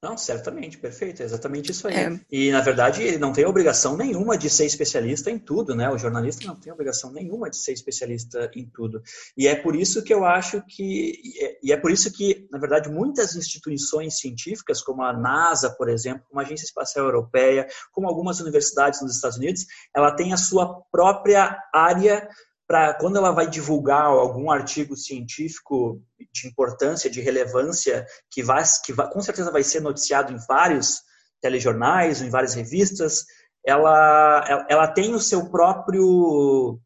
Não, 0.00 0.16
certamente, 0.16 0.78
perfeito, 0.78 1.22
é 1.22 1.24
exatamente 1.24 1.72
isso 1.72 1.88
aí. 1.88 1.94
É. 1.94 2.20
E, 2.30 2.52
na 2.52 2.60
verdade, 2.60 3.02
ele 3.02 3.18
não 3.18 3.32
tem 3.32 3.44
obrigação 3.44 3.96
nenhuma 3.96 4.38
de 4.38 4.48
ser 4.48 4.64
especialista 4.64 5.28
em 5.28 5.40
tudo, 5.40 5.74
né? 5.74 5.90
O 5.90 5.98
jornalista 5.98 6.46
não 6.46 6.54
tem 6.54 6.72
obrigação 6.72 7.10
nenhuma 7.12 7.50
de 7.50 7.56
ser 7.56 7.72
especialista 7.72 8.48
em 8.54 8.64
tudo. 8.64 9.02
E 9.36 9.48
é 9.48 9.56
por 9.56 9.74
isso 9.74 10.00
que 10.04 10.14
eu 10.14 10.24
acho 10.24 10.62
que. 10.68 11.20
E 11.60 11.72
é 11.72 11.76
por 11.76 11.90
isso 11.90 12.12
que, 12.12 12.46
na 12.52 12.60
verdade, 12.60 12.88
muitas 12.88 13.34
instituições 13.34 14.20
científicas, 14.20 14.80
como 14.80 15.02
a 15.02 15.12
NASA, 15.12 15.68
por 15.70 15.88
exemplo, 15.88 16.24
como 16.28 16.40
a 16.40 16.44
Agência 16.44 16.66
Espacial 16.66 17.04
Europeia, 17.04 17.66
como 17.90 18.06
algumas 18.06 18.38
universidades 18.38 19.02
nos 19.02 19.16
Estados 19.16 19.36
Unidos, 19.36 19.66
ela 19.92 20.14
tem 20.14 20.32
a 20.32 20.36
sua 20.36 20.80
própria 20.92 21.58
área 21.74 22.28
para 22.68 22.92
quando 22.92 23.16
ela 23.16 23.32
vai 23.32 23.48
divulgar 23.48 24.04
algum 24.04 24.50
artigo 24.50 24.94
científico 24.94 26.02
de 26.30 26.46
importância, 26.46 27.08
de 27.08 27.22
relevância, 27.22 28.06
que 28.30 28.42
vai, 28.42 28.62
que 28.84 28.92
vai, 28.92 29.10
com 29.10 29.22
certeza 29.22 29.50
vai 29.50 29.64
ser 29.64 29.80
noticiado 29.80 30.30
em 30.30 30.38
vários 30.46 31.00
telejornais, 31.40 32.20
em 32.20 32.28
várias 32.28 32.52
revistas, 32.52 33.24
ela, 33.64 34.66
ela 34.68 34.86
tem 34.86 35.14
o 35.14 35.20
seu 35.20 35.50
próprio, 35.50 36.78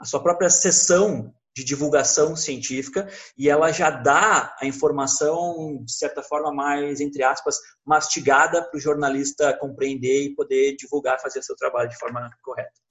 a 0.00 0.06
sua 0.06 0.22
própria 0.22 0.48
sessão 0.48 1.34
de 1.54 1.64
divulgação 1.64 2.34
científica 2.34 3.06
e 3.36 3.48
ela 3.48 3.72
já 3.72 3.90
dá 3.90 4.54
a 4.58 4.66
informação, 4.66 5.82
de 5.84 5.92
certa 5.92 6.22
forma, 6.22 6.52
mais, 6.52 7.00
entre 7.00 7.22
aspas, 7.22 7.58
mastigada 7.84 8.62
para 8.62 8.76
o 8.76 8.80
jornalista 8.80 9.56
compreender 9.58 10.24
e 10.24 10.34
poder 10.34 10.76
divulgar, 10.76 11.20
fazer 11.20 11.42
seu 11.42 11.56
trabalho 11.56 11.90
de 11.90 11.98
forma 11.98 12.30
correta. 12.42 12.85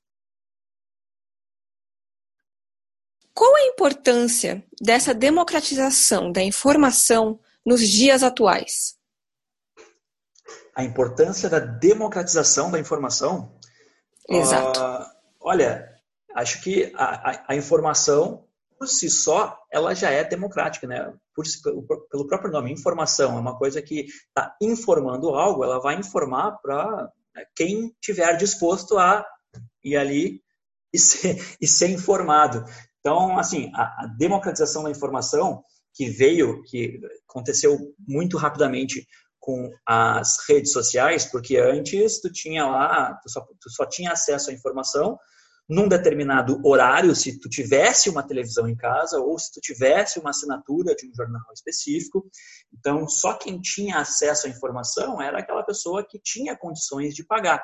Qual 3.36 3.54
a 3.54 3.66
importância 3.66 4.64
dessa 4.82 5.14
democratização 5.14 6.32
da 6.32 6.42
informação 6.42 7.38
nos 7.66 7.86
dias 7.86 8.24
atuais? 8.24 8.96
A 10.74 10.86
importância 10.86 11.50
da 11.50 11.60
democratização 11.60 12.72
da 12.72 12.80
informação? 12.80 13.54
Exato. 14.30 14.80
Uh, 14.80 15.06
olha, 15.42 15.94
acho 16.34 16.62
que 16.62 16.94
a, 16.96 17.32
a, 17.32 17.46
a 17.50 17.56
informação 17.56 18.46
por 18.78 18.88
si 18.88 19.10
só, 19.10 19.58
ela 19.72 19.94
já 19.94 20.12
é 20.12 20.24
democrática, 20.24 20.88
né? 20.88 21.14
Por, 21.34 21.46
pelo 22.10 22.28
próprio 22.28 22.52
nome, 22.52 22.72
informação 22.72 23.38
é 23.38 23.40
uma 23.40 23.58
coisa 23.58 23.82
que 23.82 24.06
está 24.28 24.56
informando 24.62 25.30
algo, 25.36 25.64
ela 25.64 25.80
vai 25.80 25.96
informar 25.96 26.54
para 26.62 27.12
né, 27.34 27.46
quem 27.56 27.94
tiver 28.02 28.36
disposto 28.38 28.98
a 28.98 29.26
ir 29.84 29.98
ali 29.98 30.42
e 30.94 31.00
ser, 31.00 31.38
e 31.60 31.68
ser 31.68 31.90
informado. 31.90 32.66
Então, 33.06 33.38
assim, 33.38 33.72
a, 33.76 34.06
a 34.06 34.08
democratização 34.18 34.82
da 34.82 34.90
informação 34.90 35.64
que 35.94 36.10
veio, 36.10 36.64
que 36.64 37.00
aconteceu 37.30 37.78
muito 38.00 38.36
rapidamente 38.36 39.08
com 39.40 39.70
as 39.86 40.38
redes 40.50 40.72
sociais, 40.72 41.24
porque 41.24 41.56
antes 41.56 42.20
tu 42.20 42.32
tinha 42.32 42.66
lá, 42.66 43.14
tu 43.22 43.30
só, 43.30 43.42
tu 43.62 43.70
só 43.70 43.86
tinha 43.86 44.12
acesso 44.12 44.50
à 44.50 44.54
informação 44.54 45.20
num 45.70 45.88
determinado 45.88 46.60
horário, 46.66 47.16
se 47.16 47.40
tu 47.40 47.48
tivesse 47.48 48.10
uma 48.10 48.24
televisão 48.24 48.68
em 48.68 48.76
casa 48.76 49.20
ou 49.20 49.38
se 49.38 49.52
tu 49.54 49.62
tivesse 49.62 50.18
uma 50.18 50.32
assinatura 50.32 50.96
de 50.96 51.08
um 51.08 51.14
jornal 51.16 51.54
específico. 51.54 52.28
Então, 52.74 53.08
só 53.08 53.36
quem 53.36 53.62
tinha 53.62 54.00
acesso 54.00 54.48
à 54.48 54.50
informação 54.50 55.22
era 55.22 55.38
aquela 55.38 55.62
pessoa 55.62 56.04
que 56.04 56.20
tinha 56.20 56.58
condições 56.58 57.14
de 57.14 57.24
pagar. 57.24 57.64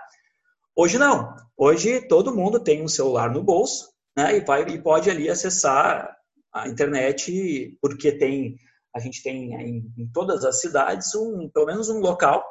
Hoje 0.76 1.00
não. 1.00 1.36
Hoje 1.58 2.08
todo 2.08 2.36
mundo 2.36 2.60
tem 2.64 2.84
um 2.84 2.88
celular 2.88 3.32
no 3.32 3.44
bolso, 3.44 3.92
né, 4.24 4.38
e 4.38 4.42
vai 4.42 4.64
e 4.64 4.82
pode 4.82 5.10
ali 5.10 5.30
acessar 5.30 6.16
a 6.54 6.68
internet 6.68 7.78
porque 7.82 8.12
tem 8.12 8.58
a 8.94 9.00
gente 9.00 9.24
tem 9.24 9.54
em, 9.54 9.94
em 9.98 10.08
todas 10.12 10.44
as 10.44 10.60
cidades 10.60 11.14
um 11.16 11.50
pelo 11.50 11.66
menos 11.66 11.90
um 11.90 12.00
local 12.00 12.44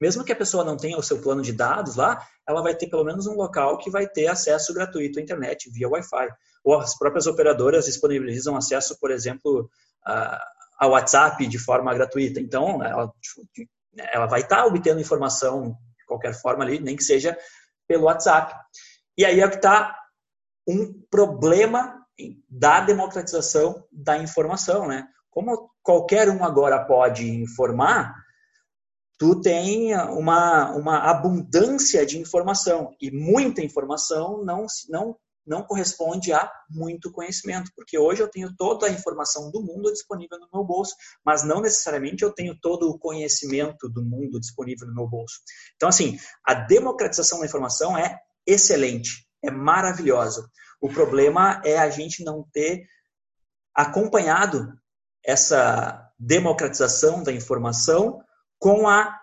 mesmo 0.00 0.24
que 0.24 0.32
a 0.32 0.36
pessoa 0.36 0.64
não 0.64 0.76
tenha 0.76 0.98
o 0.98 1.02
seu 1.02 1.20
plano 1.22 1.40
de 1.40 1.52
dados 1.52 1.96
lá, 1.96 2.26
ela 2.46 2.62
vai 2.62 2.74
ter 2.74 2.88
pelo 2.88 3.04
menos 3.04 3.26
um 3.26 3.34
local 3.34 3.78
que 3.78 3.90
vai 3.90 4.06
ter 4.06 4.26
acesso 4.26 4.74
gratuito 4.74 5.18
à 5.18 5.22
internet 5.22 5.70
via 5.70 5.88
Wi-Fi. 5.88 6.28
Ou 6.62 6.78
as 6.78 6.98
próprias 6.98 7.26
operadoras 7.26 7.86
disponibilizam 7.86 8.56
acesso, 8.56 8.98
por 9.00 9.10
exemplo, 9.10 9.70
ao 10.78 10.90
WhatsApp 10.90 11.46
de 11.46 11.58
forma 11.58 11.94
gratuita. 11.94 12.40
Então, 12.40 12.82
ela, 12.82 13.10
ela 14.12 14.26
vai 14.26 14.40
estar 14.40 14.66
obtendo 14.66 15.00
informação 15.00 15.76
de 15.96 16.04
qualquer 16.06 16.34
forma 16.34 16.64
ali, 16.64 16.80
nem 16.80 16.96
que 16.96 17.04
seja 17.04 17.34
pelo 17.86 18.04
WhatsApp. 18.04 18.54
E 19.16 19.24
aí 19.24 19.40
é 19.40 19.48
que 19.48 19.56
está 19.56 19.96
um 20.66 20.92
problema 21.10 22.04
da 22.48 22.80
democratização 22.80 23.84
da 23.90 24.18
informação, 24.18 24.86
né? 24.86 25.06
Como 25.30 25.70
qualquer 25.82 26.28
um 26.30 26.44
agora 26.44 26.84
pode 26.84 27.28
informar, 27.28 28.14
tu 29.18 29.40
tem 29.40 29.94
uma, 29.96 30.70
uma 30.72 30.98
abundância 31.10 32.06
de 32.06 32.18
informação 32.18 32.94
e 33.00 33.10
muita 33.10 33.62
informação 33.62 34.44
não, 34.44 34.66
não, 34.88 35.16
não 35.46 35.62
corresponde 35.62 36.32
a 36.32 36.50
muito 36.70 37.12
conhecimento, 37.12 37.70
porque 37.76 37.98
hoje 37.98 38.22
eu 38.22 38.28
tenho 38.28 38.54
toda 38.56 38.86
a 38.86 38.90
informação 38.90 39.50
do 39.50 39.60
mundo 39.60 39.92
disponível 39.92 40.38
no 40.38 40.48
meu 40.52 40.64
bolso, 40.64 40.94
mas 41.24 41.44
não 41.44 41.60
necessariamente 41.60 42.22
eu 42.22 42.32
tenho 42.32 42.58
todo 42.60 42.88
o 42.88 42.98
conhecimento 42.98 43.88
do 43.88 44.04
mundo 44.04 44.40
disponível 44.40 44.86
no 44.86 44.94
meu 44.94 45.08
bolso. 45.08 45.40
Então, 45.76 45.88
assim, 45.88 46.16
a 46.44 46.54
democratização 46.54 47.40
da 47.40 47.46
informação 47.46 47.96
é 47.96 48.18
excelente, 48.46 49.23
é 49.44 49.50
maravilhosa. 49.50 50.48
O 50.80 50.88
problema 50.88 51.60
é 51.64 51.78
a 51.78 51.90
gente 51.90 52.24
não 52.24 52.46
ter 52.52 52.86
acompanhado 53.74 54.72
essa 55.24 56.10
democratização 56.18 57.22
da 57.22 57.32
informação 57.32 58.22
com 58.58 58.88
a 58.88 59.20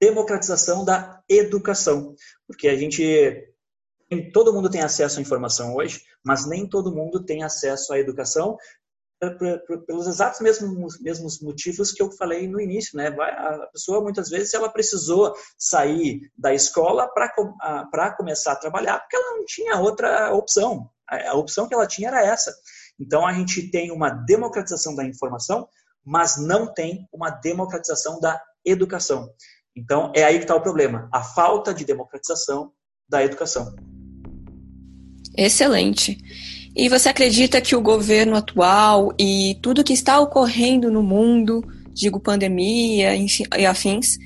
democratização 0.00 0.84
da 0.84 1.22
educação, 1.28 2.14
porque 2.46 2.68
a 2.68 2.76
gente 2.76 3.46
todo 4.32 4.52
mundo 4.52 4.70
tem 4.70 4.82
acesso 4.82 5.18
à 5.18 5.22
informação 5.22 5.74
hoje, 5.74 6.02
mas 6.24 6.46
nem 6.46 6.68
todo 6.68 6.94
mundo 6.94 7.24
tem 7.24 7.44
acesso 7.44 7.92
à 7.92 7.98
educação 7.98 8.56
pelos 9.86 10.06
exatos 10.06 10.40
mesmos, 10.40 10.98
mesmos 11.00 11.40
motivos 11.40 11.92
que 11.92 12.02
eu 12.02 12.10
falei 12.12 12.48
no 12.48 12.60
início, 12.60 12.96
né? 12.96 13.08
A 13.08 13.68
pessoa 13.72 14.00
muitas 14.00 14.30
vezes 14.30 14.54
ela 14.54 14.68
precisou 14.70 15.34
sair 15.58 16.30
da 16.36 16.54
escola 16.54 17.06
para 17.08 18.16
começar 18.16 18.52
a 18.52 18.56
trabalhar 18.56 18.98
porque 18.98 19.16
ela 19.16 19.36
não 19.36 19.44
tinha 19.44 19.78
outra 19.78 20.34
opção. 20.34 20.88
A 21.06 21.34
opção 21.34 21.68
que 21.68 21.74
ela 21.74 21.86
tinha 21.86 22.08
era 22.08 22.24
essa. 22.24 22.54
Então 22.98 23.26
a 23.26 23.32
gente 23.32 23.70
tem 23.70 23.92
uma 23.92 24.08
democratização 24.08 24.94
da 24.94 25.04
informação, 25.04 25.68
mas 26.04 26.36
não 26.40 26.72
tem 26.72 27.06
uma 27.12 27.28
democratização 27.30 28.18
da 28.20 28.40
educação. 28.64 29.28
Então, 29.76 30.12
é 30.16 30.24
aí 30.24 30.38
que 30.38 30.44
está 30.44 30.54
o 30.54 30.62
problema, 30.62 31.08
a 31.12 31.22
falta 31.22 31.72
de 31.72 31.84
democratização 31.84 32.72
da 33.08 33.22
educação. 33.22 33.74
Excelente. 35.36 36.18
E 36.74 36.88
você 36.88 37.08
acredita 37.08 37.60
que 37.60 37.74
o 37.74 37.82
governo 37.82 38.36
atual 38.36 39.12
e 39.18 39.58
tudo 39.62 39.84
que 39.84 39.92
está 39.92 40.20
ocorrendo 40.20 40.90
no 40.90 41.02
mundo, 41.02 41.62
digo 41.92 42.20
pandemia 42.20 43.14
e 43.16 43.66
afins, 43.66 44.18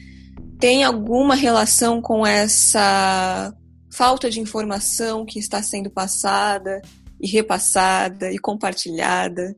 tem 0.61 0.85
alguma 0.85 1.35
relação 1.35 2.01
com 2.01 2.27
essa 2.27 3.53
falta 3.93 4.29
de 4.29 4.41
informação 4.41 5.25
que 5.25 5.39
está 5.39 5.63
sendo 5.63 5.91
passada 5.91 6.83
e 7.21 7.29
repassada 7.29 8.31
e 8.31 8.39
compartilhada? 8.39 9.55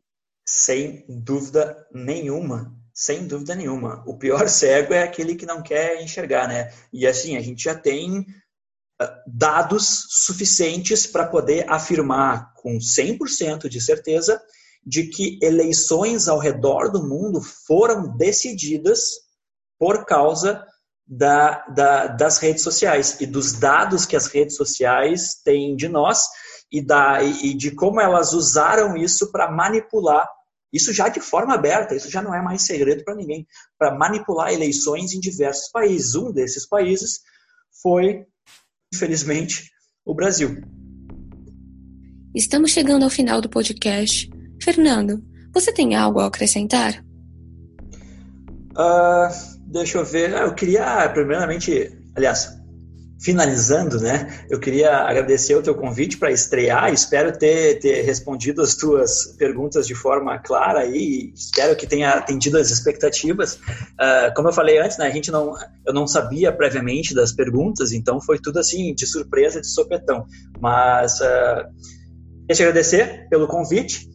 Sem 0.46 1.04
dúvida 1.08 1.76
nenhuma. 1.92 2.72
Sem 2.94 3.26
dúvida 3.26 3.54
nenhuma. 3.54 4.02
O 4.06 4.16
pior 4.16 4.46
cego 4.48 4.94
é 4.94 5.02
aquele 5.02 5.34
que 5.34 5.44
não 5.44 5.62
quer 5.62 6.02
enxergar, 6.02 6.48
né? 6.48 6.72
E 6.92 7.06
assim, 7.06 7.36
a 7.36 7.40
gente 7.40 7.64
já 7.64 7.74
tem 7.74 8.24
dados 9.26 10.06
suficientes 10.08 11.06
para 11.06 11.26
poder 11.26 11.70
afirmar 11.70 12.52
com 12.54 12.78
100% 12.78 13.68
de 13.68 13.80
certeza 13.80 14.40
de 14.84 15.08
que 15.08 15.38
eleições 15.42 16.28
ao 16.28 16.38
redor 16.38 16.90
do 16.90 17.06
mundo 17.06 17.40
foram 17.40 18.16
decididas 18.16 19.00
por 19.78 20.04
causa 20.06 20.64
da, 21.06 21.64
da, 21.66 22.06
das 22.06 22.38
redes 22.38 22.62
sociais 22.62 23.20
e 23.20 23.26
dos 23.26 23.52
dados 23.52 24.06
que 24.06 24.16
as 24.16 24.26
redes 24.26 24.56
sociais 24.56 25.40
têm 25.44 25.76
de 25.76 25.88
nós 25.88 26.22
e, 26.72 26.84
da, 26.84 27.22
e 27.22 27.54
de 27.54 27.72
como 27.72 28.00
elas 28.00 28.32
usaram 28.32 28.96
isso 28.96 29.30
para 29.30 29.50
manipular 29.50 30.26
isso 30.72 30.92
já 30.92 31.08
de 31.08 31.20
forma 31.20 31.54
aberta, 31.54 31.94
isso 31.94 32.10
já 32.10 32.20
não 32.20 32.34
é 32.34 32.42
mais 32.42 32.62
segredo 32.62 33.02
para 33.02 33.14
ninguém, 33.14 33.46
para 33.78 33.94
manipular 33.94 34.52
eleições 34.52 35.14
em 35.14 35.20
diversos 35.20 35.70
países. 35.70 36.14
Um 36.14 36.30
desses 36.30 36.66
países 36.66 37.20
foi, 37.82 38.26
infelizmente, 38.92 39.70
o 40.04 40.14
Brasil. 40.14 40.62
Estamos 42.34 42.70
chegando 42.70 43.04
ao 43.04 43.10
final 43.10 43.40
do 43.40 43.48
podcast. 43.48 44.30
Fernando, 44.62 45.22
você 45.52 45.72
tem 45.72 45.94
algo 45.94 46.20
a 46.20 46.26
acrescentar? 46.26 47.02
Uh, 48.72 49.28
deixa 49.66 49.98
eu 49.98 50.04
ver. 50.04 50.34
Ah, 50.34 50.42
eu 50.42 50.54
queria, 50.54 51.08
primeiramente, 51.10 51.90
aliás, 52.14 52.58
finalizando, 53.18 53.98
né, 53.98 54.44
eu 54.50 54.60
queria 54.60 54.98
agradecer 54.98 55.54
o 55.54 55.62
teu 55.62 55.74
convite 55.74 56.18
para 56.18 56.30
estrear. 56.30 56.92
Espero 56.92 57.36
ter, 57.36 57.78
ter 57.78 58.02
respondido 58.02 58.60
as 58.62 58.74
tuas 58.74 59.34
perguntas 59.38 59.86
de 59.86 59.94
forma 59.94 60.38
clara 60.38 60.84
e 60.84 61.32
espero 61.34 61.74
que 61.74 61.86
tenha 61.86 62.10
atendido 62.10 62.58
as 62.58 62.70
expectativas. 62.70 63.54
Uh, 63.54 64.34
como 64.34 64.48
eu 64.48 64.52
falei 64.52 64.78
antes, 64.78 64.98
né, 64.98 65.06
a 65.06 65.10
gente 65.10 65.30
não, 65.30 65.54
eu 65.86 65.94
não 65.94 66.06
sabia 66.06 66.52
previamente 66.52 67.14
das 67.14 67.32
perguntas, 67.32 67.92
então 67.92 68.20
foi 68.20 68.38
tudo 68.38 68.58
assim 68.58 68.94
de 68.94 69.06
surpresa, 69.06 69.60
de 69.60 69.68
sopetão. 69.68 70.26
Mas 70.60 71.20
uh, 71.20 71.64
queria 72.40 72.54
te 72.54 72.62
agradecer 72.62 73.28
pelo 73.30 73.46
convite. 73.46 74.08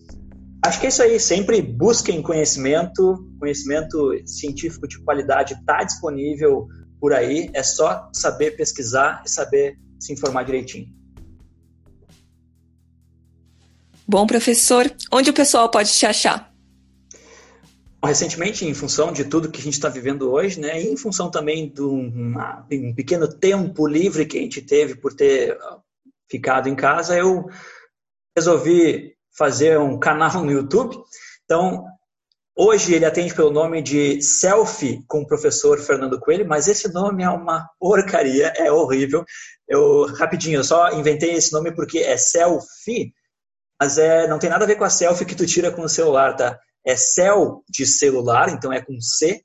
Acho 0.63 0.79
que 0.79 0.85
é 0.85 0.89
isso 0.89 1.01
aí. 1.01 1.19
Sempre 1.19 1.59
busquem 1.59 2.21
conhecimento, 2.21 3.27
conhecimento 3.39 4.13
científico 4.27 4.87
de 4.87 4.99
qualidade 5.03 5.55
está 5.55 5.83
disponível 5.83 6.67
por 7.01 7.13
aí, 7.13 7.49
é 7.51 7.63
só 7.63 8.07
saber 8.13 8.51
pesquisar 8.51 9.23
e 9.25 9.29
saber 9.29 9.75
se 9.99 10.13
informar 10.13 10.43
direitinho. 10.43 10.87
Bom, 14.07 14.27
professor, 14.27 14.93
onde 15.11 15.31
o 15.31 15.33
pessoal 15.33 15.69
pode 15.69 15.91
te 15.91 16.05
achar? 16.05 16.53
Recentemente, 18.03 18.65
em 18.65 18.73
função 18.73 19.11
de 19.11 19.25
tudo 19.25 19.49
que 19.49 19.59
a 19.59 19.63
gente 19.63 19.73
está 19.73 19.89
vivendo 19.89 20.31
hoje, 20.31 20.59
né, 20.59 20.81
e 20.81 20.91
em 20.91 20.97
função 20.97 21.31
também 21.31 21.69
de 21.69 21.81
um, 21.81 22.35
um 22.71 22.93
pequeno 22.93 23.27
tempo 23.27 23.87
livre 23.87 24.25
que 24.25 24.37
a 24.37 24.41
gente 24.41 24.61
teve 24.61 24.95
por 24.95 25.13
ter 25.13 25.57
ficado 26.29 26.69
em 26.69 26.75
casa, 26.75 27.17
eu 27.17 27.47
resolvi 28.35 29.15
fazer 29.35 29.79
um 29.79 29.97
canal 29.97 30.43
no 30.43 30.51
YouTube. 30.51 30.97
Então, 31.45 31.85
hoje 32.63 32.93
ele 32.93 33.05
atende 33.05 33.33
pelo 33.33 33.49
nome 33.49 33.81
de 33.81 34.21
Selfie 34.21 35.03
com 35.07 35.21
o 35.21 35.25
professor 35.25 35.79
Fernando 35.79 36.19
Coelho, 36.19 36.47
mas 36.47 36.67
esse 36.67 36.93
nome 36.93 37.23
é 37.23 37.29
uma 37.29 37.67
porcaria, 37.79 38.53
é 38.55 38.71
horrível. 38.71 39.25
Eu, 39.67 40.05
rapidinho, 40.13 40.59
eu 40.59 40.63
só 40.63 40.91
inventei 40.91 41.31
esse 41.31 41.51
nome 41.51 41.73
porque 41.73 41.99
é 41.99 42.17
selfie, 42.17 43.13
mas 43.79 43.97
é, 43.97 44.27
não 44.27 44.37
tem 44.37 44.49
nada 44.49 44.63
a 44.63 44.67
ver 44.67 44.75
com 44.75 44.83
a 44.83 44.89
selfie 44.91 45.25
que 45.25 45.33
tu 45.33 45.45
tira 45.47 45.71
com 45.71 45.81
o 45.81 45.89
celular, 45.89 46.35
tá? 46.35 46.59
É 46.85 46.95
cel 46.95 47.63
de 47.67 47.85
celular, 47.85 48.49
então 48.49 48.71
é 48.71 48.79
com 48.79 48.99
C, 49.01 49.41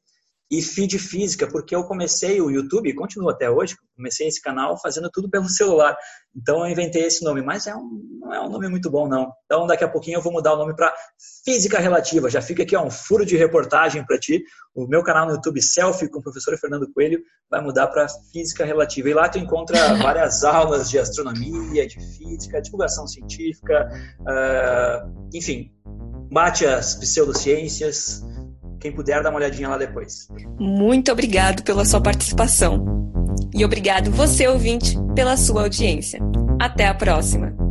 e 0.51 0.63
feed 0.63 0.99
física, 0.99 1.47
porque 1.47 1.75
eu 1.75 1.85
comecei 1.85 2.41
o 2.41 2.51
YouTube, 2.51 2.89
e 2.89 2.95
continuo 2.95 3.31
até 3.31 3.51
hoje, 3.51 3.77
comecei 3.97 4.29
esse 4.29 4.41
canal 4.41 4.81
fazendo 4.81 5.11
tudo 5.11 5.29
pelo 5.29 5.49
celular. 5.49 5.97
Então 6.35 6.61
eu 6.61 6.71
inventei 6.71 7.05
esse 7.05 7.25
nome, 7.25 7.43
mas 7.43 7.67
é 7.67 7.75
um, 7.75 8.01
não 8.21 8.35
é 8.35 8.41
um 8.41 8.49
nome 8.49 8.69
muito 8.69 8.91
bom, 8.91 9.09
não. 9.09 9.33
Então 9.45 9.67
daqui 9.67 9.83
a 9.83 9.89
pouquinho 9.89 10.19
eu 10.19 10.23
vou 10.23 10.33
mudar 10.33 10.53
o 10.53 10.57
nome 10.57 10.77
para 10.77 10.95
Física 11.45 11.79
Relativa. 11.79 12.31
Já 12.31 12.41
fica 12.41 12.63
aqui 12.63 12.77
ó, 12.77 12.85
um 12.85 12.91
furo 12.91 13.27
de 13.27 13.37
reportagem 13.37 14.05
para 14.05 14.19
ti. 14.19 14.45
O 14.75 14.87
meu 14.87 15.03
canal 15.03 15.27
no 15.27 15.33
YouTube, 15.33 15.61
Selfie, 15.63 16.09
com 16.09 16.19
o 16.19 16.23
professor 16.23 16.57
Fernando 16.59 16.93
Coelho, 16.93 17.21
vai 17.51 17.61
mudar 17.63 17.89
para 17.89 18.07
Física 18.33 18.65
Relativa. 18.65 19.09
E 19.09 19.15
lá 19.15 19.29
tu 19.29 19.39
encontra 19.39 19.95
várias 19.99 20.45
aulas 20.45 20.91
de 20.91 20.99
astronomia, 20.99 21.87
de 21.87 21.99
física, 22.17 22.61
divulgação 22.61 23.07
científica, 23.07 23.89
uh, 24.21 25.29
enfim, 25.35 25.73
bate 26.31 26.67
as 26.67 26.95
pseudociências 26.95 28.23
quem 28.81 28.93
puder, 28.93 29.23
dá 29.23 29.31
uma 29.31 29.39
olhadinha 29.39 29.69
lá 29.69 29.79
depois. 29.79 30.29
Muito 30.59 31.11
obrigado 31.11 31.63
pela 31.63 31.85
sua 31.85 32.01
participação. 32.01 32.85
E 33.55 33.65
obrigado 33.65 34.11
você, 34.11 34.47
ouvinte, 34.47 34.97
pela 35.15 35.37
sua 35.37 35.63
audiência. 35.63 36.21
Até 36.61 36.87
a 36.87 36.95
próxima! 36.95 37.66